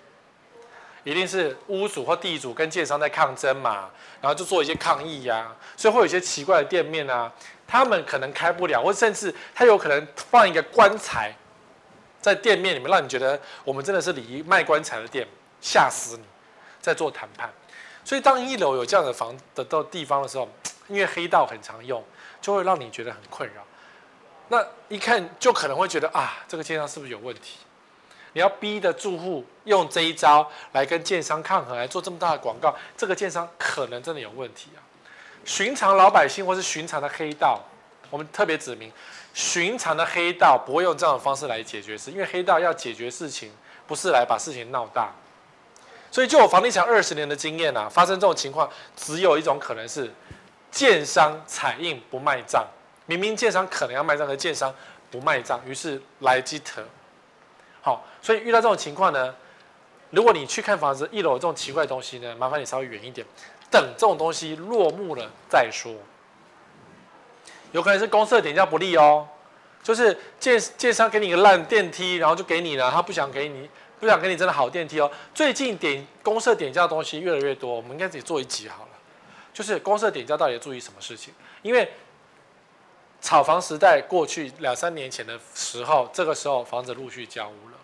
[1.07, 3.89] 一定是屋主或地主跟建商在抗争嘛，
[4.21, 7.33] 然后就做一些抗议呀、啊，所以会有一些奇怪的店面啊。
[7.65, 11.33] 他们可能开不了，或甚至他有可能放一个棺材
[12.21, 15.25] 在店面里面，让你觉得我们真的是礼仪卖棺材的店，
[15.61, 16.25] 吓死你，
[16.81, 17.49] 在做谈判。
[18.05, 20.49] 所以当一楼有这样的房的到地方的时候，
[20.89, 22.03] 因为黑道很常用，
[22.41, 23.63] 就会让你觉得很困扰。
[24.49, 27.59] 那一看就可能会觉得啊，这个建商是不是有问题？
[28.37, 34.79] 你要逼的住户用这一招来跟建商抗衡，来做这么大的广告，这个建商可能真的有问题啊。
[35.47, 37.59] 寻常老百姓或是寻常的黑道，
[38.11, 38.93] 我们特别指明，
[39.33, 43.51] 寻常的黑道不会用这样的方式来解决事，因为黑道要解决事情，
[43.87, 45.11] 不是来把事情闹大。
[46.11, 50.13] 所以，就我房地产二十年的经验啊，发生这种情况，只有一种可能是，
[50.71, 52.67] 建商踩硬不卖账，
[53.07, 54.75] 明明建商可能要卖账，可建商
[55.11, 56.85] 不卖账，于是来基特。
[57.87, 59.33] 好，所以遇到这种情况呢，
[60.11, 63.25] 如果你去看房子，一楼有这种奇怪的东西呢，麻烦你稍微远一点。
[63.71, 65.95] 等这种东西落幕了再说，
[67.71, 69.29] 有可能是公社点价不利哦，
[69.85, 73.71] 就是建建商给你个烂电梯，然后就给你了，他不想给你，
[74.01, 75.09] 不想给你真的好电梯哦。
[75.33, 78.89] 最近点公社点价的东西越来越多，我们应该自己做一集好了，
[79.55, 81.33] 就是公社点价到底要注意什么事情？
[81.63, 81.89] 因为
[83.21, 87.76] 炒房时代过去两三年前的时候，这个时候房子陆续交屋了。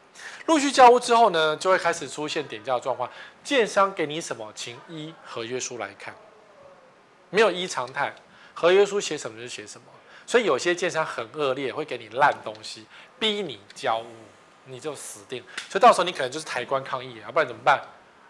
[0.46, 3.08] 陆续交屋之后呢，就会开始出现点价的状况。
[3.44, 6.14] 建商给你什么，请依合约书来看，
[7.30, 8.14] 没有依常态，
[8.54, 9.86] 合约书写什么就写什么。
[10.26, 12.86] 所以有些建商很恶劣，会给你烂东西，
[13.18, 14.06] 逼你交屋，
[14.66, 15.42] 你就死定。
[15.68, 17.80] 所以到时候你可能就是抬棺抗议，要不然怎么办？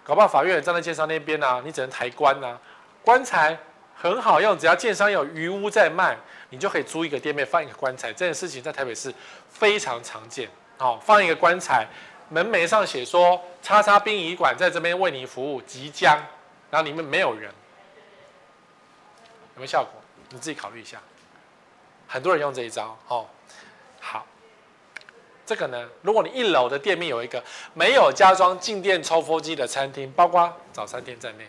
[0.04, 2.58] 搞不好法院站在建商那边啊，你只能抬棺啊。
[3.02, 3.58] 棺材
[3.96, 6.16] 很好用，只要建商有余屋在卖，
[6.50, 8.12] 你就可以租一个店面放一个棺材。
[8.12, 9.12] 这件事情在台北市
[9.48, 10.48] 非常常见。
[10.78, 11.86] 好，放一个棺材，
[12.28, 16.18] 门楣上写说“叉叉殡仪馆在这边为你服务”，即将，
[16.70, 17.50] 然后里面没有人，
[19.54, 19.92] 有没有效果？
[20.30, 21.00] 你自己考虑一下。
[22.08, 23.26] 很多人用这一招，哦，
[24.00, 24.26] 好，
[25.46, 27.42] 这个呢，如果你一楼的店面有一个
[27.74, 31.46] 没有加装静电抽风机的餐厅，包括早餐店在内，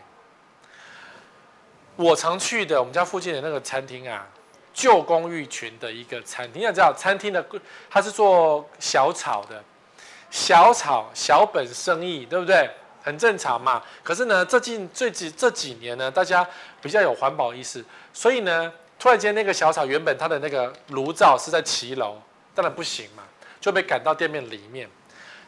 [1.95, 4.27] 我常去的我们家附近的那个餐厅啊。
[4.73, 7.45] 旧公寓群的一个餐厅，要知道餐厅的
[7.89, 9.63] 它是做小炒的，
[10.31, 12.69] 小炒小本生意，对不对？
[13.03, 13.83] 很正常嘛。
[14.01, 16.47] 可是呢，最近最近这几年呢，大家
[16.81, 22.17] 比较有环保意识，所以呢，突然间那个小炒原本它的那个炉灶是在骑楼，
[22.55, 23.23] 当然不行嘛，
[23.59, 24.89] 就被赶到店面里面。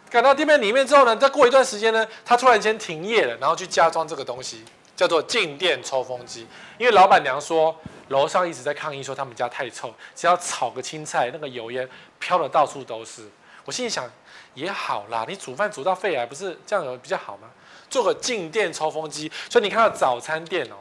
[0.09, 4.63] 赶到店面里面之后呢，再过一段时间呢，它突然间停业了，然后去加装这个东西，
[4.95, 7.75] 叫做静电抽风机，因为老板娘说。
[8.09, 11.89] 楼上一直在抗议说他们家太臭，只要炒个青菜，那个油烟
[12.19, 13.27] 飘得到处都是。
[13.63, 14.07] 我心里想，
[14.53, 17.49] 也好啦，你煮饭煮到肺癌，不是这样有比较好吗？
[17.89, 20.75] 做个静电抽风机，所以你看到早餐店哦，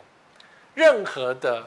[0.75, 1.67] 任何的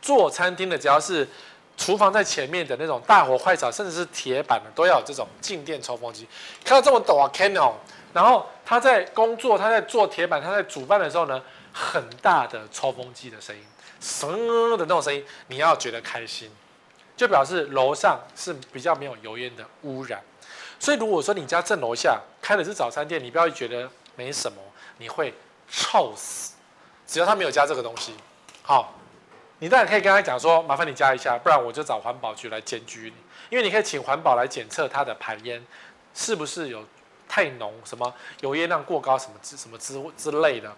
[0.00, 1.28] 做餐厅的，只要是
[1.76, 6.28] 厨房在前面的那种大火快炒，甚至是铁板的，都要有这种静电抽风机。
[6.64, 7.74] 看到这么陡啊 c a n o
[8.12, 11.42] 然后他在工作，他在做铁板，他在煮饭的时候呢，
[11.72, 13.62] 很大的抽风机的声音。
[14.00, 14.30] 声
[14.76, 16.50] 的那种声音，你要觉得开心，
[17.16, 20.20] 就表示楼上是比较没有油烟的污染。
[20.80, 24.58] 所以如果说你家正楼下开的是早餐店，你不要觉得没什么，
[24.98, 25.32] 你会
[25.70, 26.54] 臭死。
[27.06, 28.14] 只要他没有加这个东西，
[28.62, 28.94] 好，
[29.60, 33.22] 你当然可以跟他讲说，麻烦你加一下，不然我就找环保局来检举你。
[33.50, 35.64] 因为你可以请环保来检测它的排烟
[36.14, 36.84] 是不是有
[37.28, 40.74] 太浓，什么油烟量过高，什么之什么之之类的。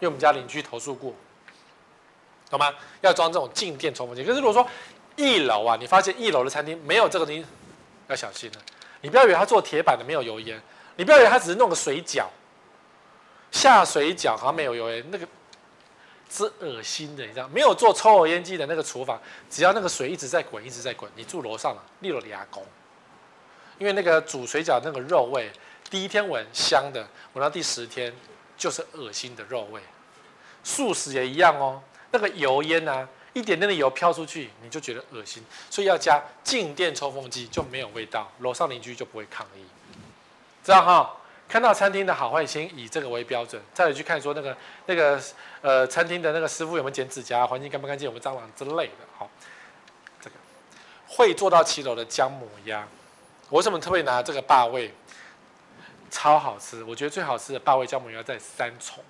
[0.00, 1.14] 因为我们家邻居投诉过，
[2.50, 2.74] 懂吗？
[3.00, 4.24] 要装这种静电抽风机。
[4.24, 4.66] 可是如果说
[5.16, 7.46] 一楼啊，你发现一楼的餐厅没有这个东西，
[8.08, 8.58] 要小心了。
[9.00, 10.60] 你不要以为他做铁板的没有油烟，
[10.96, 12.26] 你不要以为他只是弄个水饺，
[13.50, 15.26] 下水饺好像没有油烟，那个。
[16.32, 17.48] 是恶心的，你知道？
[17.48, 19.20] 没有做抽油烟机的那个厨房，
[19.50, 22.64] 只要那个水一直在滚，一直在滚，你住楼上了，立了牙工。
[23.78, 25.50] 因为那个煮水饺那个肉味，
[25.90, 28.14] 第一天闻香的，闻到第十天
[28.60, 29.80] 就是恶心的肉味。
[30.62, 39.64] 素食也一样哦，那个油烟啊，一点点的油飘出去，你就觉得恶心，所以要加静电抽风机就没有味道，楼上邻居就不会抗议，
[40.62, 41.16] 知道哈？
[41.48, 45.18] 看到餐厅的好坏，先以这个为标准，再来去看说那个那个
[45.62, 48.92] 呃餐厅的那个师傅有没有剪指甲，环境干不干净，有没有蟑螂之类的。
[49.16, 49.28] 好，
[50.20, 50.36] 这个
[51.08, 52.86] 会做到七楼的姜母鸭，
[53.48, 54.94] 我为什么特别拿这个霸位？
[56.10, 59.02] 超好吃，我觉得最好吃的八味酵母要在三重。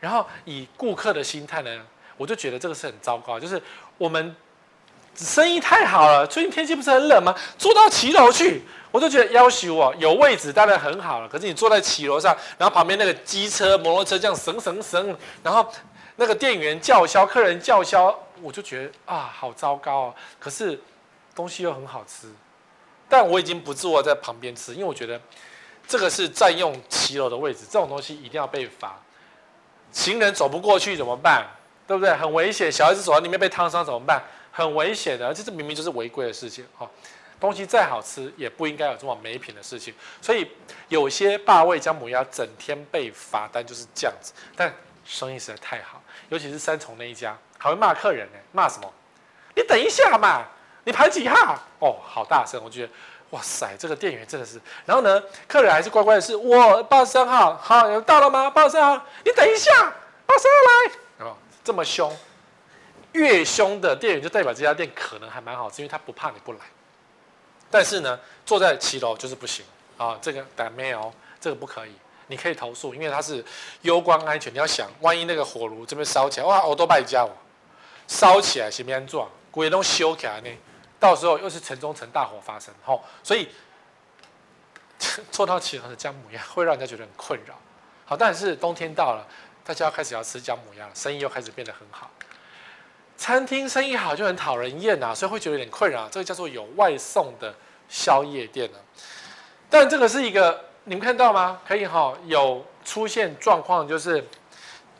[0.00, 1.86] 然后以顾客的心态呢，
[2.16, 3.60] 我就觉得这个是很糟糕，就是
[3.96, 4.34] 我们
[5.14, 7.34] 生意太好了，最近天气不是很冷吗？
[7.56, 8.62] 坐到骑楼去。
[8.90, 11.28] 我就觉得要求我，有位置当然很好了。
[11.28, 15.70] 可是你坐在骑楼上，然后旁边那个机车、摩托车这样省省省，然后
[16.16, 20.14] 那个店员叫嚣，客人叫嚣，我就觉得啊，好糟糕哦。
[20.40, 20.80] 可是
[21.34, 22.28] 东西又很好吃，
[23.10, 25.20] 但我已经不坐在旁边吃，因为我觉得
[25.88, 28.94] 这个是占用骑楼的位置，这种东西一定要被罚。
[29.90, 31.46] 行人走不过去怎么办？
[31.86, 32.14] 对不对？
[32.14, 32.70] 很危险。
[32.70, 34.22] 小孩子走到里面被烫伤怎么办？
[34.52, 36.86] 很危险的，而且这明明就是违规的事情哈。
[37.40, 39.94] 东西再好吃，也不应该有这么没品的事情。
[40.20, 40.46] 所以
[40.88, 44.34] 有些霸位姜母鸭整天被罚单就是这样子。
[44.54, 44.70] 但
[45.06, 48.38] 生意实在太好，尤其是三重那一家，还会骂客人呢。
[48.52, 48.92] 骂什么？
[49.54, 50.44] 你等一下嘛，
[50.84, 51.58] 你排几号？
[51.78, 52.62] 哦，好大声！
[52.62, 52.92] 我觉得，
[53.30, 54.60] 哇塞，这个店员真的是。
[54.86, 58.48] 然后呢，客人还是乖乖的是，我八十三号，好，有到了吗？
[58.48, 59.70] 八十三号，你等一下，
[60.24, 60.54] 八十二
[61.24, 61.26] 来。
[61.26, 62.14] 哦，这么凶，
[63.12, 66.58] 越凶的店员就代表这家店可能还蛮好吃，因为他不怕你不来。
[67.70, 69.64] 但是呢，坐在七楼就是不行
[69.96, 71.92] 啊，这个但没有，这个不可以。
[72.30, 73.42] 你可以投诉，因为它是
[73.80, 74.52] 攸关安全。
[74.52, 77.30] 你要想，万一那个火炉这边烧起来，哇，我都败家哦，
[78.06, 80.50] 烧起来是边撞，鬼都修起来呢，
[81.00, 83.48] 到时候又是城中城大火发生，吼，所以
[85.30, 87.54] 做到骑楼的姜母鸭会让人家觉得很困扰。
[88.04, 89.26] 好，但是冬天到了，
[89.64, 92.10] 大家要开始要吃姜母鸭了，生意又开始变得很好。
[93.16, 96.08] 餐厅生意好就很讨人厌啊，所以会觉得有点困扰。
[96.08, 97.54] 这个叫做有外送的
[97.88, 98.78] 宵夜店呢，
[99.68, 101.60] 但这个是一个你们看到吗？
[101.66, 104.24] 可以哈，有出现状况，就是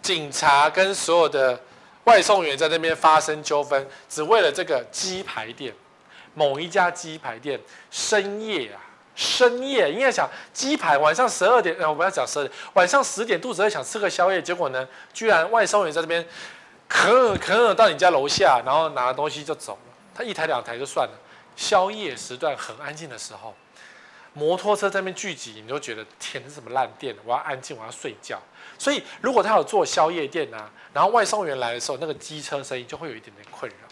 [0.02, 1.58] 警察跟所有的
[2.04, 5.72] 外送员在那边发生纠纷，只为了这个鸡排店，
[6.38, 7.58] 某一家鸡排店
[7.90, 8.78] 深夜啊，
[9.16, 16.24] 深夜应该想鸡排晚上十二点，呃，我不要讲十二点，晚上十点肚子饿想吃个宵夜，结果呢，居然外送员在这边。
[16.90, 19.94] 可可到你家楼下，然后拿了东西就走了。
[20.14, 21.12] 他一台两台就算了。
[21.54, 23.54] 宵夜时段很安静的时候，
[24.32, 27.14] 摩托车在那边聚集，你就觉得天，是什么烂店？
[27.26, 28.40] 我要安静，我要睡觉。
[28.78, 33.87] 所以如果他有做宵夜店啊，然后外送员来的时候，那个机车声音就会有一点点困扰。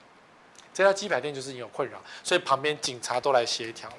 [0.77, 3.97] 这家鸡排店就是有困扰，所以旁边警察都来协调了。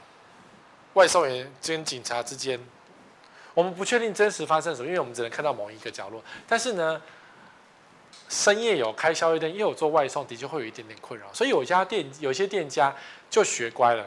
[0.94, 2.60] 外送员跟警察之间，
[3.56, 6.24] 我们不确定真实发生什么，因为我们只能看到某一个角落。
[6.48, 7.02] 但是呢，
[8.30, 11.26] 深夜有开宵夜店，又有做外送，的确会有一点点困扰。
[11.34, 12.96] 所以有家店，有些店家
[13.28, 14.06] 就学乖了，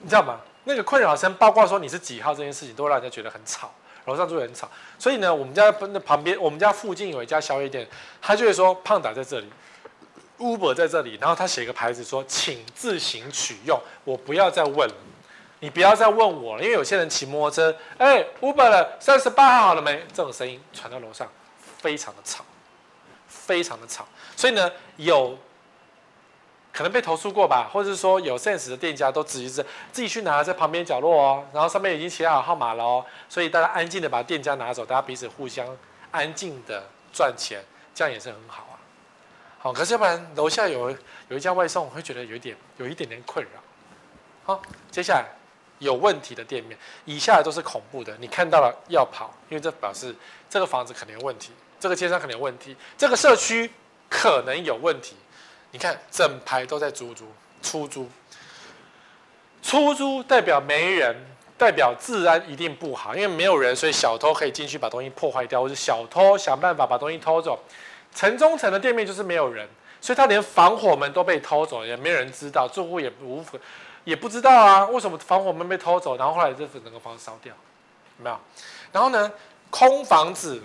[0.00, 0.40] 你知道吗？
[0.64, 3.72] 那个困扰声，包括说你是几号这件事情，都会让人家觉得很吵，
[4.06, 4.68] 楼上就会很吵。
[4.98, 7.86] 所以呢，我们家那旁边，我们家附近有一家宵夜店，
[8.20, 9.48] 他就会说胖达在这里
[10.40, 14.94] ，Uber 在这里，然后他写一个牌子说，请自行取用，我不要再问了，
[15.60, 20.04] 你不要再问我了，因为有些人骑摩托车，哎，Uber 了，三十八号好了没？
[20.12, 21.28] 这种声音传到楼上。
[21.80, 22.44] 非常的吵，
[23.26, 25.34] 非常的吵，所以呢，有
[26.74, 35.66] 可能被投诉过吧，或者是说有 sense 的店家都直接是自己去拿在旁边角落哦，然后上面已经写好号码了哦，所以大家安静的把店家拿走，大家彼此互相
[36.10, 36.82] 安静的
[37.14, 37.64] 赚钱，
[37.94, 38.69] 这样也是很好。
[39.62, 40.90] 好，可是要不然楼下有
[41.28, 43.60] 有一家外送，我会觉得有一点有一点点困扰。
[44.42, 45.26] 好，接下来
[45.80, 50.16] 有问题的店面，以下都是恐怖的，你看到了要跑，因为这表示
[50.48, 51.52] 这个房子肯定有问题。
[51.78, 53.70] 这个街上可能有问题，这个社区
[54.08, 55.14] 可能有问题。
[55.72, 57.26] 你看，整排都在租租
[57.60, 58.08] 出租，
[59.62, 61.14] 出租代表没人，
[61.58, 67.62] 代表治安一定不好，因为没有人，所以小偷可以进去把东西破坏掉，或者小偷想办法把东西偷走。
[68.14, 69.68] 城中城的店面就是没有人，
[70.00, 73.44] 所以他连防火门都被偷走，也没人知道，住户也无
[74.04, 76.16] 也不知道啊，为什么防火门被偷走？
[76.16, 77.54] 然后后来这整个房子烧掉，
[78.18, 78.36] 有没有？
[78.92, 79.30] 然后呢，
[79.70, 80.62] 空房子。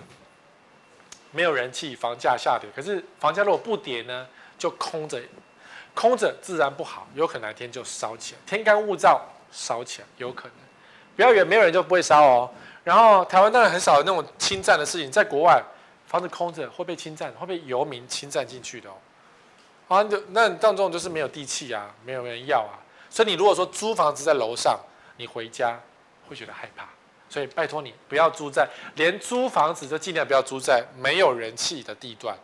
[1.32, 2.70] 没有人气，房价下跌。
[2.74, 4.26] 可是房价如果不跌呢，
[4.56, 5.20] 就空着，
[5.92, 9.20] 空着自然不好，有可能哪天就烧起来，天干物燥，
[9.52, 10.52] 烧起来有可能。
[11.14, 12.50] 不要以为没有人就不会烧哦。
[12.84, 15.62] 然后台湾当然很少有那种侵占的事情，在国外
[16.06, 18.94] 房子空着会被侵占，会被游民侵占进去的哦。
[19.88, 22.78] 啊，就那当中就是没有地气啊，没有人要啊。
[23.10, 24.78] 所以你如果说租房子在楼上，
[25.16, 25.80] 你回家
[26.28, 26.88] 会觉得害怕。
[27.28, 32.36] 所以拜托你不要租在，连租房子都尽量不要租在没有人气的地段，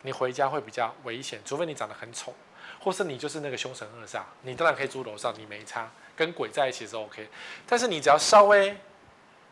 [0.00, 2.32] 你回家会比较危险，除非你长得很丑，
[2.80, 7.28] 或是你就是那个凶神恶煞，你当然可以租楼上，你没差，跟鬼在一起是 OK。
[7.66, 8.74] 但是你只要稍微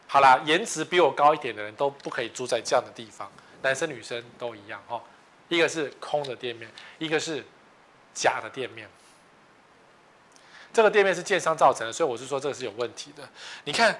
[0.06, 3.30] 好啦，颜值比我高一点的人都不可以住在这样的地方，
[3.62, 5.00] 男生女生都一样哦。
[5.48, 7.44] 一个是空的店面，一个是
[8.14, 8.88] 假的店面，
[10.72, 13.28] 这个店面是建商造成的，所以我是说这个是有问题的。
[13.64, 13.98] 你看。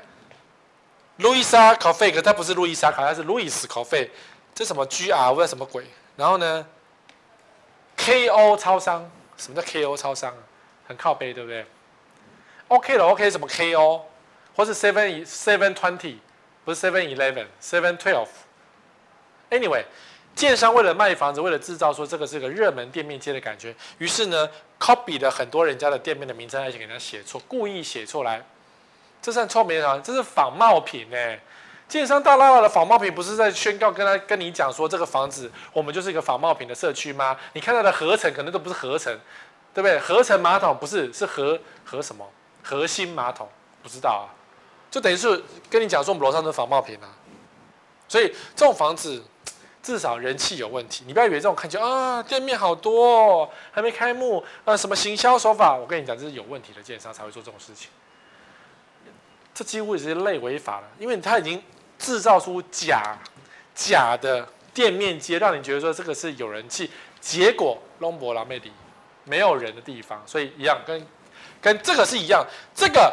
[1.21, 4.11] 路易莎咖啡，可它不是路易莎咖啡，它是路易斯咖啡。
[4.55, 5.87] 这什么 GR 不知道什么鬼？
[6.15, 6.67] 然后呢
[7.97, 10.35] ，KO 超商，什么叫 KO 超商？
[10.87, 11.65] 很靠背，对不对
[12.69, 14.03] ？OK 了，OK 什么 KO？
[14.57, 16.17] 或是 Seven Seven Twenty，
[16.65, 18.29] 不是 Seven Eleven，Seven Twelve。
[19.51, 19.85] Anyway，
[20.35, 24.49] 建商为了卖房子，为了制造说这个是个热门店面街的感觉，于是呢
[24.81, 28.43] ，copy 了很多人家的店面的名称，而且给人家写错，故意写错来。
[29.23, 31.39] 这算臭名远，这是仿冒品哎！
[31.89, 37.37] 建商大剌剌的仿冒品，不是在宣告跟他跟你讲说，这个房子我们就是一个仿冒品的社区吗？
[37.53, 39.13] 你看到的合成可能都不是合成，
[39.73, 39.99] 对不对？
[39.99, 42.29] 合成马桶不是，是合合什么？
[42.63, 43.49] 核心马桶
[43.83, 44.27] 不知道啊？
[44.91, 47.09] 就等于是跟你讲说，我们楼上都是仿冒品啊！
[48.09, 49.23] 所以这种房子
[49.83, 55.77] 至少人气有问题，你不要以为这种看起来啊店面好多哦，还没开幕啊，什么行销手法？
[55.77, 57.91] 我跟你讲，这是有问题的建商才会做这种事情。
[59.53, 61.63] 这几乎已经类违法了，因为他已经
[61.99, 63.17] 制造出假
[63.75, 68.71] 假的店面街，让你觉得说这个是有人气，结果龙博拉美里
[69.25, 71.07] 没有人的地方，所以一样跟
[71.61, 73.13] 跟这个是一样，这个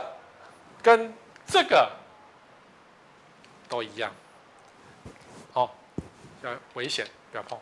[0.81, 1.13] 跟
[1.45, 1.91] 这个
[3.69, 4.11] 都一样，
[5.53, 5.69] 哦，
[6.41, 7.57] 要危险，不要碰。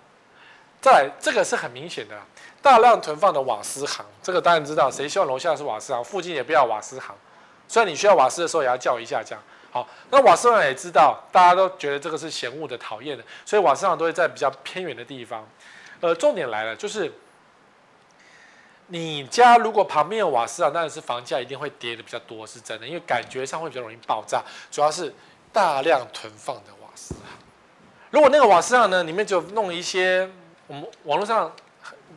[0.80, 2.20] 再来，这个是很明显的，
[2.62, 7.16] 大量囤放的瓦斯行，这个当然知道，谁希望楼下是瓦斯行，附近也不要瓦斯行。
[7.68, 9.88] 虽然你需要瓦斯的时候也要叫一下，这样好。
[10.10, 15.48] 那瓦斯行也知道，大家都觉得这个是嫌恶的、讨厌的，所以瓦斯行都会在比较偏远的地方。
[16.00, 17.14] 呃，重点来了，就是
[18.92, 24.44] 你家如果旁边有瓦斯啊，当然是房价一定会跌的比较多，是真的，因为感觉上会比较容易爆炸。
[24.70, 25.14] 主要是
[25.54, 27.24] 大量囤放的瓦斯行。
[28.10, 30.30] 如果那个瓦斯上呢，里面就弄一些，
[30.68, 31.50] 我们网络上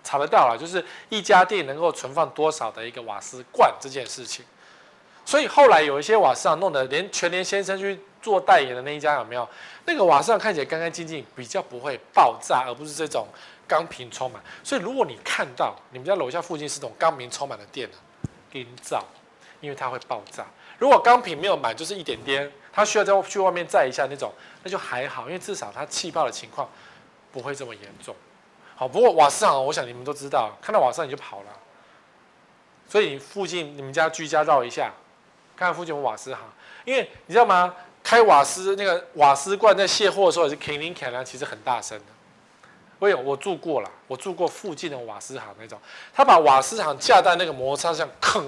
[0.02, 4.44] 查得到了，就是一家店能够存放多少的一个瓦斯罐这件事情。
[5.24, 9.48] 所以后来有一些瓦斯厂弄得连全联先生去做代言的那一家有没有？
[9.84, 13.28] 那个瓦斯厂看起来干干净净，比较不会爆炸，而不是这种
[13.66, 14.42] 钢瓶充满。
[14.62, 17.96] 所以如果你看到你们家楼下附近是种钢瓶充满的电呢，
[18.50, 19.04] 给你找，
[19.60, 20.46] 因为它会爆炸。
[20.78, 26.68] 如果钢瓶没有满，就是一点点，它需要再去外面载一下那种，那就还好，因为至少它气爆的情况
[27.32, 28.14] 不会这么严重。
[28.76, 31.50] 好，不过瓦斯厂，我想你们都知道，看到瓦斯你就跑了。
[32.88, 34.92] 所以你附近你们家居家绕一下。
[35.56, 36.42] 看看附近有瓦斯行，
[36.84, 37.72] 因为你知道吗？
[38.02, 42.04] 开瓦斯那个瓦斯罐在卸货的时候也是铿铃锵啊，其实很大声的。
[43.04, 45.78] 我有我住过了，我住过附近的瓦斯行那种，
[46.14, 48.42] 他把瓦斯行架在那个摩擦上，吭，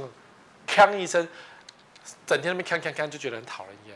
[0.66, 1.28] 锵一声，
[2.26, 3.94] 整天那边锵锵锵，就觉得很讨人厌。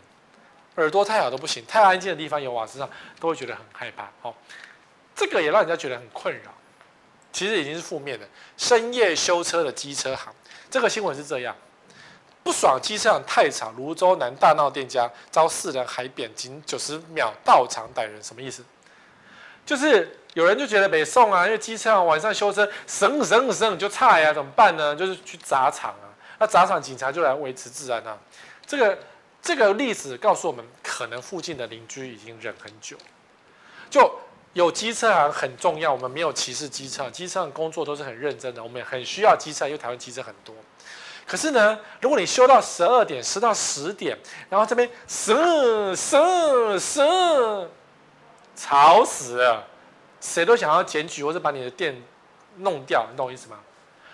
[0.77, 2.87] 耳朵太好都不行，太安静的地方有瓦斯行
[3.19, 4.11] 都会觉得很害怕。
[4.21, 4.35] 哦，
[5.17, 6.53] 这个也让人家觉得很困扰。
[7.33, 10.31] 其实已经是负面的，深夜修车的机车行，
[10.71, 11.57] 这个新闻是这样。
[12.43, 18.63] 不爽，机车行太吵，芦洲南大闹店家遭四人海扁，仅九十秒到场逮人，什么意思？
[19.65, 24.95] 就是有人就觉得北宋啊，因为机车行晚上修车，省省省就差呀，怎么办呢？
[24.95, 28.17] 就是去砸场啊，那砸场警察就来维持治安啊。
[28.67, 28.99] 这个
[29.43, 32.97] 这个历史告诉我们，可能附近的邻居已经忍很久，
[33.89, 34.13] 就
[34.53, 40.55] 有机车行很重要，我们没有歧视机车，机车行工作都是很认真的，我们也很需要机车，因为台湾机车很多。
[41.27, 47.01] 可是呢，如果你修到十二点，修到十点，然后这边十十十，
[48.61, 49.67] 吵死了，
[50.21, 51.97] 谁都想要检举或者把你的店
[52.59, 53.59] 弄掉，你懂我意思吗？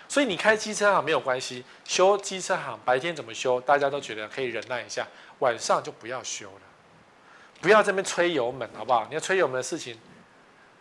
[0.06, 5.04] 所以你开机车行没有关系，修机车行白天怎么修，大家都觉得可以忍耐一下，
[5.40, 6.60] 晚上就不要修了，
[7.60, 9.04] 不要这边吹油门，好不好？
[9.08, 9.98] 你要吹油门的事情，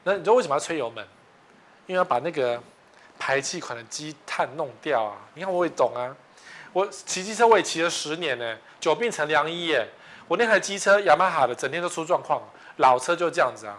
[0.03, 1.03] 那你知道为什么要吹油门？
[1.88, 2.61] 因为要把那个
[3.18, 5.18] 排气管的积碳弄掉啊！
[5.34, 6.16] 你看我也懂啊，
[6.72, 9.88] 我骑机车我也骑了十年呢，久病成良医耶。
[10.28, 12.41] 我那台机车雅马哈的整天都出状况，
[12.78, 13.78] 老车就这样子啊，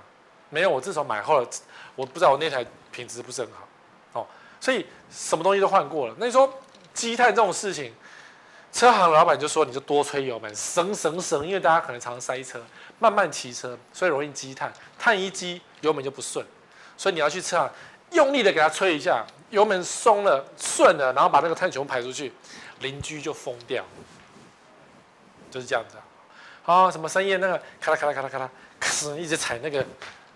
[0.50, 1.48] 没有我自从买后了，
[1.94, 4.20] 我不知道我那台品质不是很好。
[4.20, 4.26] 哦
[4.58, 6.14] 所以什么东西都换过了。
[6.18, 6.52] 那你说
[6.94, 7.94] 积碳这种事情，
[8.72, 12.60] 车行老板就说你就多吹油门，省省省，因为大家可能常塞车，
[12.98, 14.72] 慢慢骑车，所以容易积碳。
[14.98, 16.44] 碳一积，油门就不顺。
[16.96, 17.70] 所以你要去车行
[18.12, 22.32] 用力的给它吹一下，油门松了顺了，然后把那个碳全部排出去，
[22.80, 23.84] 邻居就疯掉。
[25.50, 26.02] 就是这样子啊。
[26.74, 28.50] 啊，什么深夜那个咔啦咔啦咔啦咔啦，
[29.18, 29.84] 一直踩那个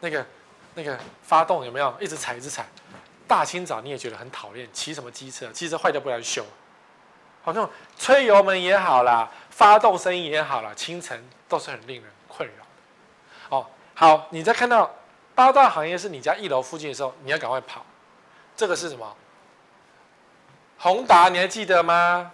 [0.00, 0.26] 那个
[0.74, 1.94] 那个发动有没有？
[2.00, 2.66] 一直踩一直踩。
[3.26, 5.46] 大清早你也觉得很讨厌，骑什么机车？
[5.48, 6.44] 机车坏掉不来修，
[7.42, 13.56] 好像吹油门也好啦，发动声音也好啦，清晨都是很令人困扰的。
[13.56, 14.92] 哦，好，你在看到
[15.34, 17.84] 八大行业是你家一楼附近的时候，你要赶快跑。
[18.56, 19.16] 这个是什么？
[20.78, 22.32] 宏达，你还记得吗？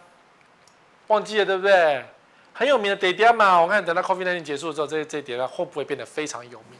[1.08, 2.04] 忘记了对不对？
[2.58, 3.60] 很有名的爹爹嘛。
[3.60, 6.78] 我看等到 COVID-19 结束之后，这这爹爹会不会变得非常有名？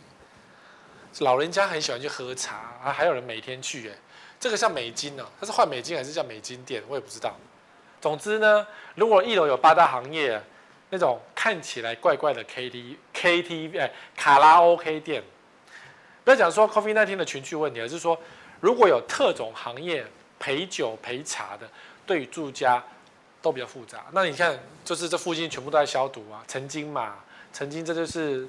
[1.21, 3.95] 老人家很喜欢去喝茶啊，还有人每天去哎。
[4.41, 6.83] 这个像美金呢、哦，它是换美金还是叫美金店？
[6.89, 7.35] 我也不知道。
[8.01, 10.43] 总之呢，如果一楼有八大行业，
[10.89, 15.23] 那种看起来怪怪的 K T K T V 哎卡拉 OK 店，
[16.25, 18.19] 不要讲说 COVID-19 的群聚问题，而是说
[18.61, 20.07] 如果有特种行业
[20.39, 21.69] 陪酒陪茶的，
[22.07, 22.83] 对于住家
[23.47, 24.07] 都比较复杂。
[24.13, 27.15] 那你看，就是这附近全部都在消毒啊，曾经嘛，
[27.53, 28.49] 曾经这就是。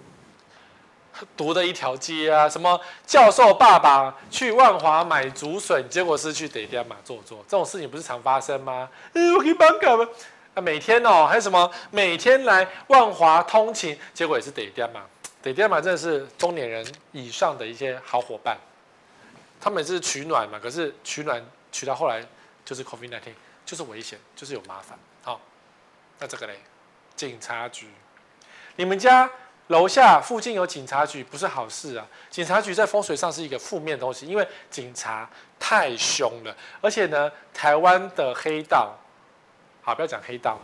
[1.35, 8.87] 毒的一条街啊，什么教授爸爸去万华买竹笋，结果是去得店嘛坐坐，这种事情不是常发生吗？
[9.35, 10.07] 我可以帮干吗？
[10.53, 15.05] 啊，每天哦，还有什么每天来万华通勤，结果也是得店嘛，
[15.41, 18.55] 得店嘛，真的是中年人以上的一些好伙伴，
[19.59, 22.23] 他们是取暖嘛，可是取暖取到后来
[22.63, 23.21] 就是 COVID-19，
[23.67, 24.97] 就是危险，就是有麻烦。
[25.21, 25.39] 好，
[26.17, 26.59] 那这个嘞，
[27.15, 27.87] 警察局，
[28.75, 29.29] 你们家？
[29.67, 32.07] 楼下附近有警察局，不是好事啊！
[32.29, 38.95] 警察局在风水上是一个负面东西，因为警察太凶了，而且呢，台湾的黑道，
[39.81, 40.57] 好，不要讲黑道，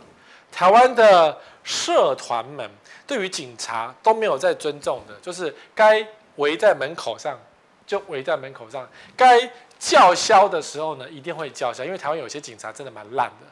[0.50, 2.70] 台湾的社团们
[3.06, 6.02] 对于警察都没有在尊重的，就是该
[6.36, 7.38] 围在门口上
[7.86, 9.38] 就围在门口上，该
[9.78, 13.46] 叫嚣的时候呢，一定会叫嚣，因为台湾有些警察真的蛮烂的，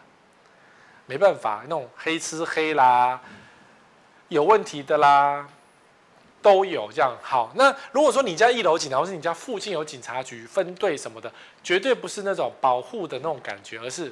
[1.07, 3.21] 没办法，那种黑吃黑啦。
[4.29, 5.47] 有问题的啦，
[6.41, 7.15] 都有这样。
[7.23, 11.31] 好，那如果说你家一楼警察，或是你家附近有警察局分队什么的，
[11.63, 14.11] 绝对不是那种保护的那种感觉，而是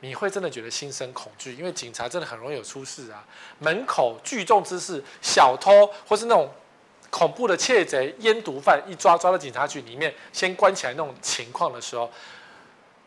[0.00, 3.24] 你会真的觉得心生恐惧，因为警察真的很容易有出事啊。
[3.60, 6.52] 门口聚众之事，小偷或是那种
[7.14, 12.10] 恐怖的窃贼、烟毒贩一抓抓到警察局里面，先关起来那种情况的时候，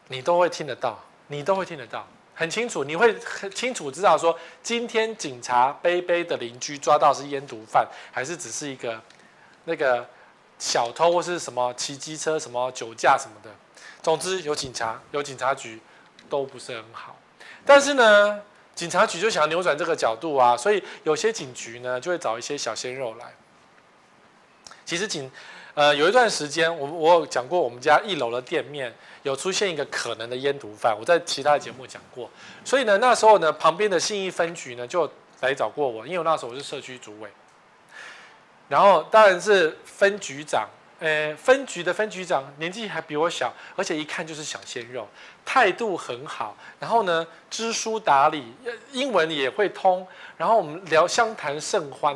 [0.07, 0.97] 你都会听得到，
[1.27, 2.07] 你都会听得到。
[2.33, 8.97] 很清楚，你会很清楚知道说，今天警察杯杯的邻居抓到是烟毒贩，还是只是一个
[9.65, 10.07] 那个
[10.57, 13.53] 小偷或是什么骑机车什么酒驾什么的。
[14.01, 15.81] 总之有警察有警察局
[16.29, 17.13] 都不是很好。
[17.65, 18.39] 但是呢，
[18.73, 23.25] 警察局就想扭转这个角度啊，所以有些警局呢就会找一些小鲜肉来。
[24.87, 25.29] 其实仅
[25.73, 28.91] 呃有一段时间，我我有讲过我们家一楼的店面。
[29.23, 32.29] 有出现一个可能的烟毒贩，我在其他的节目讲过，
[32.63, 35.11] 所以呢，那时候呢，旁边的信义分局呢就
[35.41, 37.29] 来找过我，因为那时候我是社区主委，
[38.69, 40.69] 然后当然是分局长，
[40.99, 45.05] 呃，分局的分局长年纪还比我小，而且一看就是小鲜肉，
[45.43, 48.53] 态度很好，然后呢知书达理，
[48.93, 50.07] 英文也会通，
[50.37, 52.15] 然后我们聊相谈甚欢，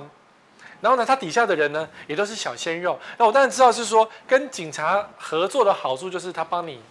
[0.82, 6.82] 然后呢他底下的人呢也都是小鲜肉，那我当然知道是说跟警察合作的好处就是他帮你。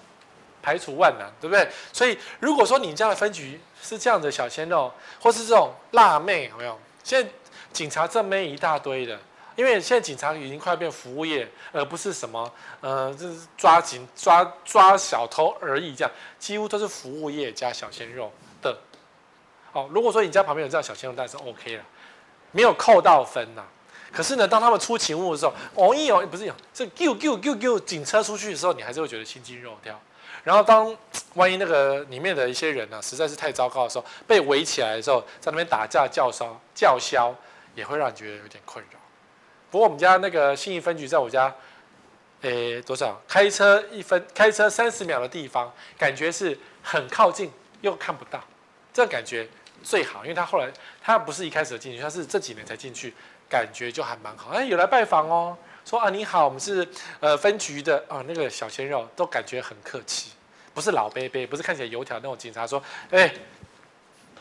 [0.63, 1.67] 排除万难，对不对？
[1.91, 6.79] 所以如果说你家的分局是这样的小鲜肉，或是这种辣妹，有没有？
[7.03, 7.31] 现在
[7.73, 9.19] 警察这妹一大堆的，
[9.57, 18.31] 因为现在警察已经快变服务业，而不是什么呃，就是抓警抓抓小偷而已，这样几乎都是服务业加小鲜肉
[18.61, 18.77] 的。
[19.73, 21.85] 哦，如果说你家旁边有这样小鲜肉，那是 OK 了，
[22.53, 23.65] 没有扣到分呐。
[24.13, 30.01] 可是呢，当他们出勤务的时候，哦一哦不是有这啾啾啾啾警车出去的时候，你还是会觉得心惊肉跳。
[30.43, 30.97] 然后当
[31.35, 37.35] 万一那个里面的一些人呢、啊，实在是太糟糕的时候，被围起来的时候，在那边打架叫嚣叫嚣，
[37.75, 38.99] 也会让你觉得有点困扰。
[39.71, 41.55] 不过我们家那个信义分局在我家，
[42.41, 43.21] 诶多少？
[43.29, 47.53] 开车一分，开车三十秒的地方，感觉是很靠近
[47.83, 48.43] 又看不到，
[48.95, 49.47] 这感觉
[49.83, 53.15] 最好，因为他后来他不是一开始进去，他是这几年才进去，
[53.51, 54.51] 感觉就还蛮好。
[54.53, 56.89] 哎，有来拜访哦，说啊你好，我们是
[57.19, 60.31] 呃分局的啊，那个小鲜肉都感觉很客气，
[60.73, 62.81] 不是老伯伯，不是看起来油条那种警察说，
[63.11, 63.35] 哎，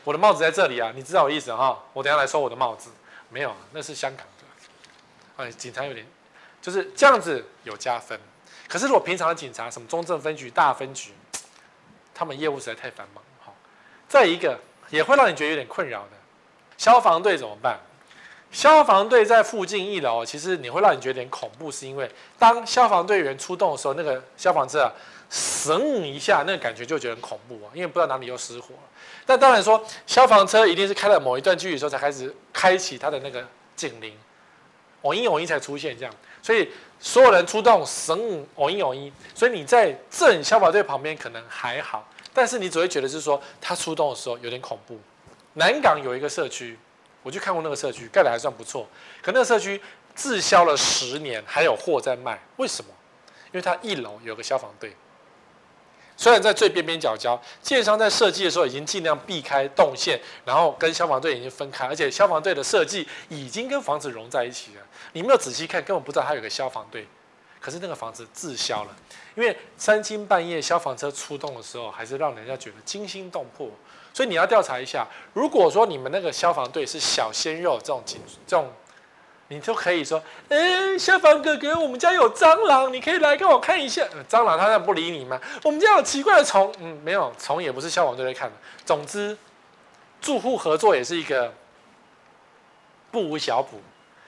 [0.03, 1.84] 我的帽子在这里啊，你知道我意思哈？
[1.91, 2.91] 我等下来收我的帽子，
[3.30, 5.43] 没有，那是香港的。
[5.43, 6.05] 哎，警察有点
[6.62, 8.20] 就是这样子有加分，
[8.68, 11.14] 可是如果平常的警察，什么中正分局、大分局，
[12.14, 13.24] 他们业务实在太繁忙。
[13.39, 13.55] 好，
[14.07, 16.12] 再一个也会让你觉得有点困扰的，
[16.78, 17.80] 消防队怎么办？
[18.52, 24.91] 消防队在附近一楼，其实你会让你觉得有点恐怖，是因为当消防队员出动的时候，那个消防车啊，
[25.30, 28.82] 声一下，那个感觉就觉得很恐怖啊，因为不知道哪里又失火了。
[29.26, 33.45] 但当然说，消防车一定是开了某一段距离的时候才开始开启它的那个
[33.76, 34.14] 警铃。
[35.04, 36.68] 偶一偶一才出现这样，所以
[37.00, 45.00] 所有人出动，神偶一偶一，所以你在正消防队旁边可能还好，但是你只会觉得是说他出动的时候有点恐怖。
[45.54, 46.78] 南港有一个社区，
[47.30, 48.89] 我去看过那个社区，盖的还算不错，
[49.21, 49.80] 可那个社区
[50.15, 52.89] 滞销了十年，还有货在卖，为什么？
[53.51, 54.95] 因为它一楼有个消防队。
[56.17, 64.82] 虽然在最边边角角，建商在设计的时候已经尽量避开动线，然后跟消防队已经分开，而且消防队的设计已经跟房子融在一起了。
[65.13, 67.07] 你没有仔细看，根本不知道它有个消防队。
[67.59, 68.95] 可是那个房子滞销了，
[69.36, 73.69] 因为三更半夜消防车出动的时候，还是让人家觉得惊心动魄。
[74.20, 78.70] 所以你要调查一下，如果说你们那个消防队是小鲜肉这种警这种。
[79.47, 84.05] 你就可以说，哎、消防哥哥，我们家有蟑螂，你可以来跟我看一下。
[84.30, 85.39] 蟑螂它不理你吗？
[85.63, 88.51] 我们家有奇怪的虫，嗯，没有，虫也不是消防队来看。
[88.86, 89.36] 总之，
[90.22, 91.51] 住户合作也是一个
[93.09, 93.82] 不无小补，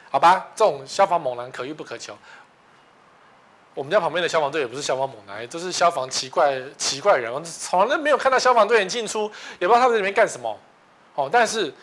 [0.09, 0.47] 好吧？
[0.55, 2.17] 这种消防猛男可遇不可求。
[3.73, 10.57] 我们家旁边的消防队也不是消防猛男，都是消防奇怪奇怪人，从来没有看到消防队员进出，也不知道他们在里面干什么。
[11.15, 11.73] 哦，但是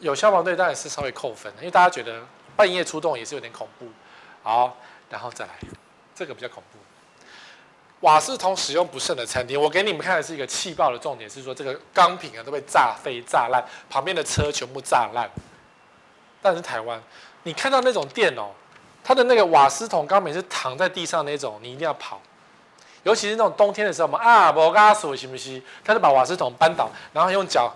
[0.00, 2.20] 有消防队当然是稍微扣分，因为大家觉得。
[2.56, 3.88] 半夜出动也是有点恐怖，
[4.44, 4.76] 好，
[5.10, 5.50] 然后再来，
[6.14, 6.78] 这个比较恐怖。
[7.98, 13.60] 瓦斯桶使用不慎的餐厅，我给你们看的是一个气爆的重点，是说这个钢瓶啊都被炸飞炸烂，
[13.90, 15.28] 旁边的车全部炸烂。
[16.40, 17.02] 但是台湾，
[17.42, 18.52] 你看到那种店哦，
[19.04, 22.20] 它的那个瓦斯桶钢瓶是躺在地上那种，你一定要跑。
[23.02, 25.62] 尤其是那种冬天的时候嘛，啊，无加锁行不行？
[25.84, 27.70] 他就把瓦斯桶扳倒，然后用脚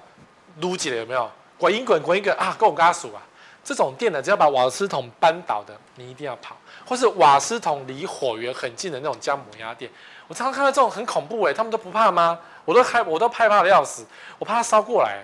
[0.61, 1.31] 撸起来，有没有？
[1.59, 3.21] 滚一滚，滚一滚啊，够加锁啊！
[3.63, 6.55] 这种店呢，只要把瓦斯桶扳倒的，你一定要跑；
[6.87, 9.91] 或是瓦斯桶离火源很近的那种姜母鸭店，
[10.29, 12.39] 我常常看到这种很恐怖哎，他们都不怕吗？
[12.65, 14.07] 我都害，我都害怕的要死，
[14.39, 15.23] 我怕它烧过来。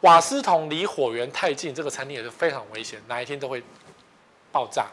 [0.00, 3.62] 瓦斯桶离火源太近，这个餐厅也是非常危险，哪一天都会
[4.56, 4.86] 爆炸。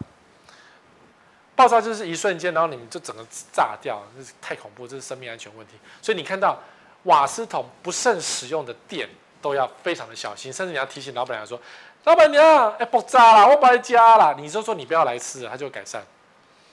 [1.55, 5.75] 爆炸就是一瞬间，然后你们就整个炸掉，这是太恐怖，这是生命安全问题。
[6.01, 6.59] 所以你看到
[7.03, 9.07] 瓦斯桶不慎使用的店，
[9.41, 11.57] 都要非常的小心，甚至你要提醒老板娘说。
[12.03, 14.35] 老板娘，哎，爆炸了，我不来加了。
[14.37, 16.03] 你就说你不要来吃了，他就改善。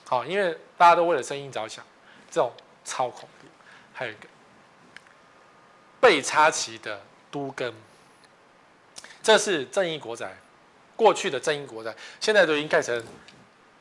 [0.08, 1.84] 好，因为大家都为了生意着想，
[2.28, 2.52] 这种
[2.84, 3.46] 超恐怖。
[3.92, 4.26] 还有一个
[6.00, 7.72] 被插旗的都根，
[9.22, 10.26] 这是正义国仔，
[11.00, 13.02] 过去的正义国宅，现在都已经盖成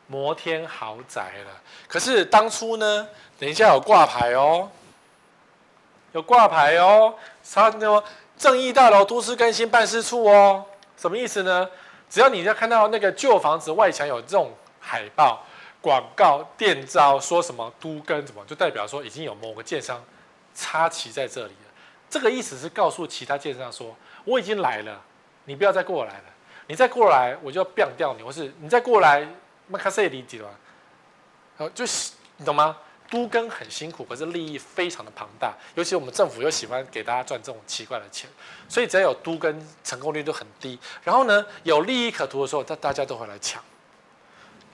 [0.07, 1.61] 摩天豪宅了。
[1.85, 3.05] 可是当初呢，
[3.37, 4.71] 等一下有挂牌哦，
[6.13, 7.13] 有挂牌哦，
[7.43, 8.01] 啥什么
[8.37, 10.63] 正义大楼都市更新办事处哦。
[10.95, 11.69] 什么意思呢？
[12.09, 15.43] 只要你要看到那个旧房子外墙有这种海报、
[15.81, 20.01] 广告、电招，说什么都更什么，就代表说已经有某个建商
[20.55, 21.69] 插旗在这里了。
[22.09, 23.93] 这个意思是告诉其他建商说，
[24.23, 25.01] 我已经来了，
[25.43, 26.23] 你不要再过来了。
[26.69, 29.27] 你再过来，我就要变掉你，或是你再过来，
[29.67, 30.47] 麦卡塞里几了。
[31.57, 32.77] 好，就是你懂吗？
[33.09, 38.29] 都跟很辛苦，可是利益非常的庞大，尤其我们政府又喜欢给大家赚这种奇怪的钱，
[38.67, 40.77] 所以只要有都跟，成功率都很低。
[41.03, 43.63] 然后呢，有利益可图的时候，大大家都会来抢。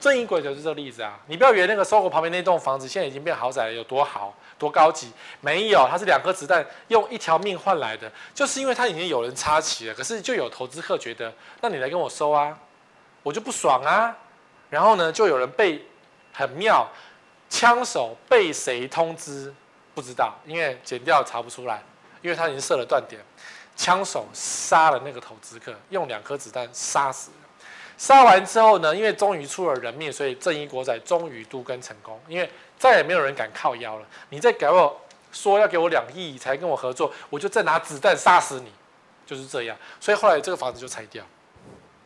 [0.06, 1.20] 正义鬼就是这个例子啊！
[1.26, 5.12] 你不要以为那个搜狗旁边那栋房子现在已经变豪宅了，有多好多高级？
[5.42, 12.56] 没有，它是两颗子弹用一条命换来的，就是因为它已经有人插旗了，可是就有投资客觉得，那你来跟我收啊，
[13.24, 14.16] 我就不爽啊。
[14.70, 15.84] 然后呢，就有人被
[16.32, 16.88] 很妙。
[17.50, 19.52] 枪手被谁通知？
[19.96, 21.82] 不知道，因为剪掉查不出来，
[22.22, 23.20] 因为他已经设了断点。
[23.76, 27.32] 枪手杀了那个投资客，用两颗子弹杀死。
[27.98, 32.20] 杀完之后呢，因为终于出了人命，所以正义国仔终于都更成功。
[32.28, 34.06] 因为再也没有人敢靠腰了。
[34.30, 38.72] 你再给我说要给我两亿才跟我合作，我就再拿子弹杀死你，
[39.26, 39.78] 就是这样。
[40.00, 41.24] 所以后来这个房子就拆掉，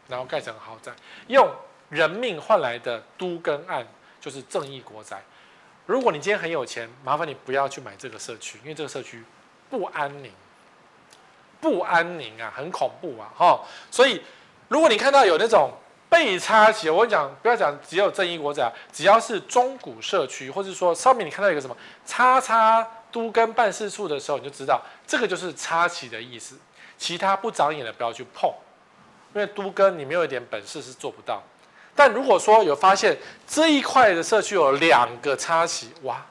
[0.08, 0.92] 然后盖成豪宅，
[1.28, 1.50] 用
[1.90, 3.88] 人命换来的都更案
[4.22, 5.22] 就是正义国宅。
[5.86, 9.24] 如果你今天很有钱，麻烦你不要去买这个社区，因为这个社区
[9.72, 10.32] 不安宁，
[11.60, 13.62] 不安宁啊，很恐怖啊，哈。
[13.90, 14.22] 所以，
[14.70, 15.72] 如果你看到有那种
[16.08, 26.56] 被插旗，我跟你讲，不要讲只有正义国仔，只要是中古社区，或者说上面你看到一个什么叉叉都更办事处的时候，你就知道这个就是插旗的意思。
[26.98, 28.52] 其他不长眼的不要去碰，
[29.34, 31.42] 因为都跟你没有一点本事是做不到。
[31.96, 33.18] 但如果说有发现
[33.48, 36.26] 这一块的社区有两个插旗，哇，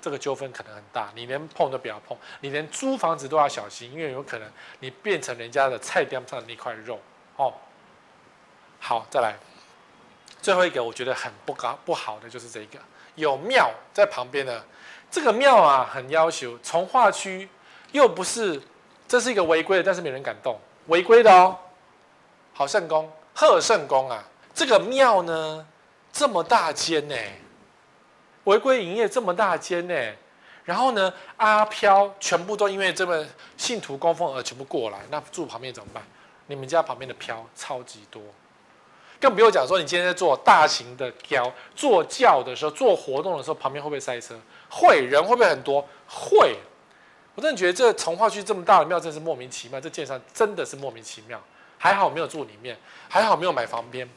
[0.00, 4.48] 这个纠纷可能很大，你连碰都不要碰，你连租房子都要小心，因为有可能
[4.80, 7.00] 你变成人家的菜单上的那块肉
[7.44, 7.54] 哦。
[8.80, 9.34] 好，再来，
[10.40, 12.78] 最后一个我觉得很不高不好的就是这个
[13.14, 14.64] 有庙在旁边的
[15.10, 17.48] 这个庙啊，很要求从化区
[17.92, 18.60] 又不是。
[19.08, 20.58] 这是一个违规的，但是没人敢动。
[20.86, 21.54] 违规的哦，
[22.54, 24.24] 好圣宫、贺圣宫啊，
[24.54, 25.66] 这个庙呢
[26.10, 27.14] 这么大间呢，
[28.44, 29.94] 违规营业这么大间呢，
[30.64, 33.22] 然后呢阿飘全部都因为这么
[33.58, 36.02] 信徒供奉而全部过来，那住旁边怎么办？
[36.46, 38.22] 你们家旁边的飘超级多，
[39.20, 44.38] 更不用讲说你今天在做大型的飘做轿的时候、做活动的时候，旁边会不会塞车？
[44.68, 45.86] 会，人会不会很多？
[46.08, 46.56] 会。
[47.34, 51.40] 我真的觉得这从化区这么大的庙真是莫名其妙，这建商真的是莫名其妙。
[51.78, 52.76] 还好没有住里面，
[53.08, 54.08] 还好没有买旁边。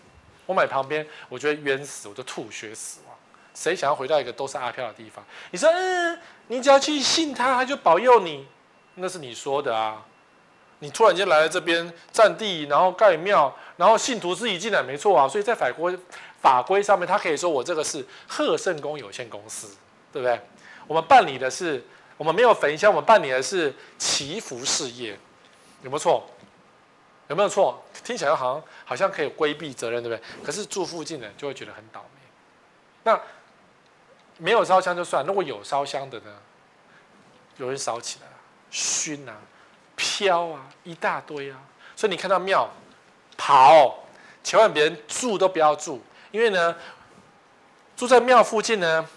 [0.45, 3.15] 我买旁边，我觉得冤死，我就吐血死亡。
[3.53, 5.23] 谁想要回到一个都是阿飘的地方？
[5.49, 8.45] 你说，嗯，你只要去信他，他就保佑你，
[8.95, 10.03] 那是你说的啊。
[10.86, 15.27] 你突然间来了这边占地，然后盖庙，然后信徒自己进来，没错啊。
[15.27, 15.97] 所以在法规
[16.39, 19.75] 法规上面，他可以说我这个是贺圣宫有限公司，
[20.13, 20.39] 对不对？
[20.86, 21.83] 我们办理的是。
[22.17, 25.19] 我们没有焚香，我们办理的是祈福事业，
[25.81, 26.25] 有没有错？
[27.27, 27.83] 有没有错？
[28.05, 30.45] 听起来好像好像可以规避责任，对不对？
[30.45, 32.21] 可是住附近的就会觉得很倒霉。
[33.03, 33.19] 那
[34.38, 36.33] 没有烧香就算，如果有烧香的呢？
[37.57, 38.27] 有人烧起来，
[38.71, 39.36] 熏啊，
[39.95, 41.57] 飘啊，一大堆啊。
[41.95, 42.69] 所以你看到庙
[43.37, 44.03] 跑，
[44.43, 46.75] 千万别人住都不要住，因为呢，
[47.95, 49.07] 住在庙附近呢。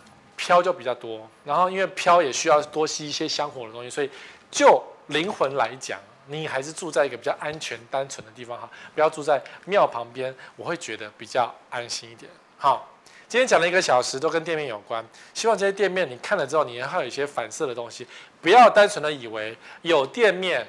[0.41, 4.09] 飘就比较多，然后因为飘也需要多吸一些香火的东西，所以
[4.53, 12.31] 就灵魂来讲，你还是住在一个比较安全、单纯的地方哈，不要住在庙旁边，我会觉得比较安心一点。
[12.57, 12.89] 好，
[13.29, 15.05] 今天讲了一个小时，都跟店面有关，
[15.35, 18.07] 希望这些店面你看了之后，你还有一些反思的东西，
[18.41, 20.67] 不要单纯的以为有店面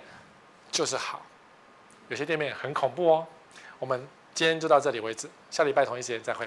[0.69, 1.21] 就是好，
[2.09, 3.25] 有些店面很恐怖哦。
[3.79, 6.45] 我们今天就到这里为止，下礼拜同一时间再会。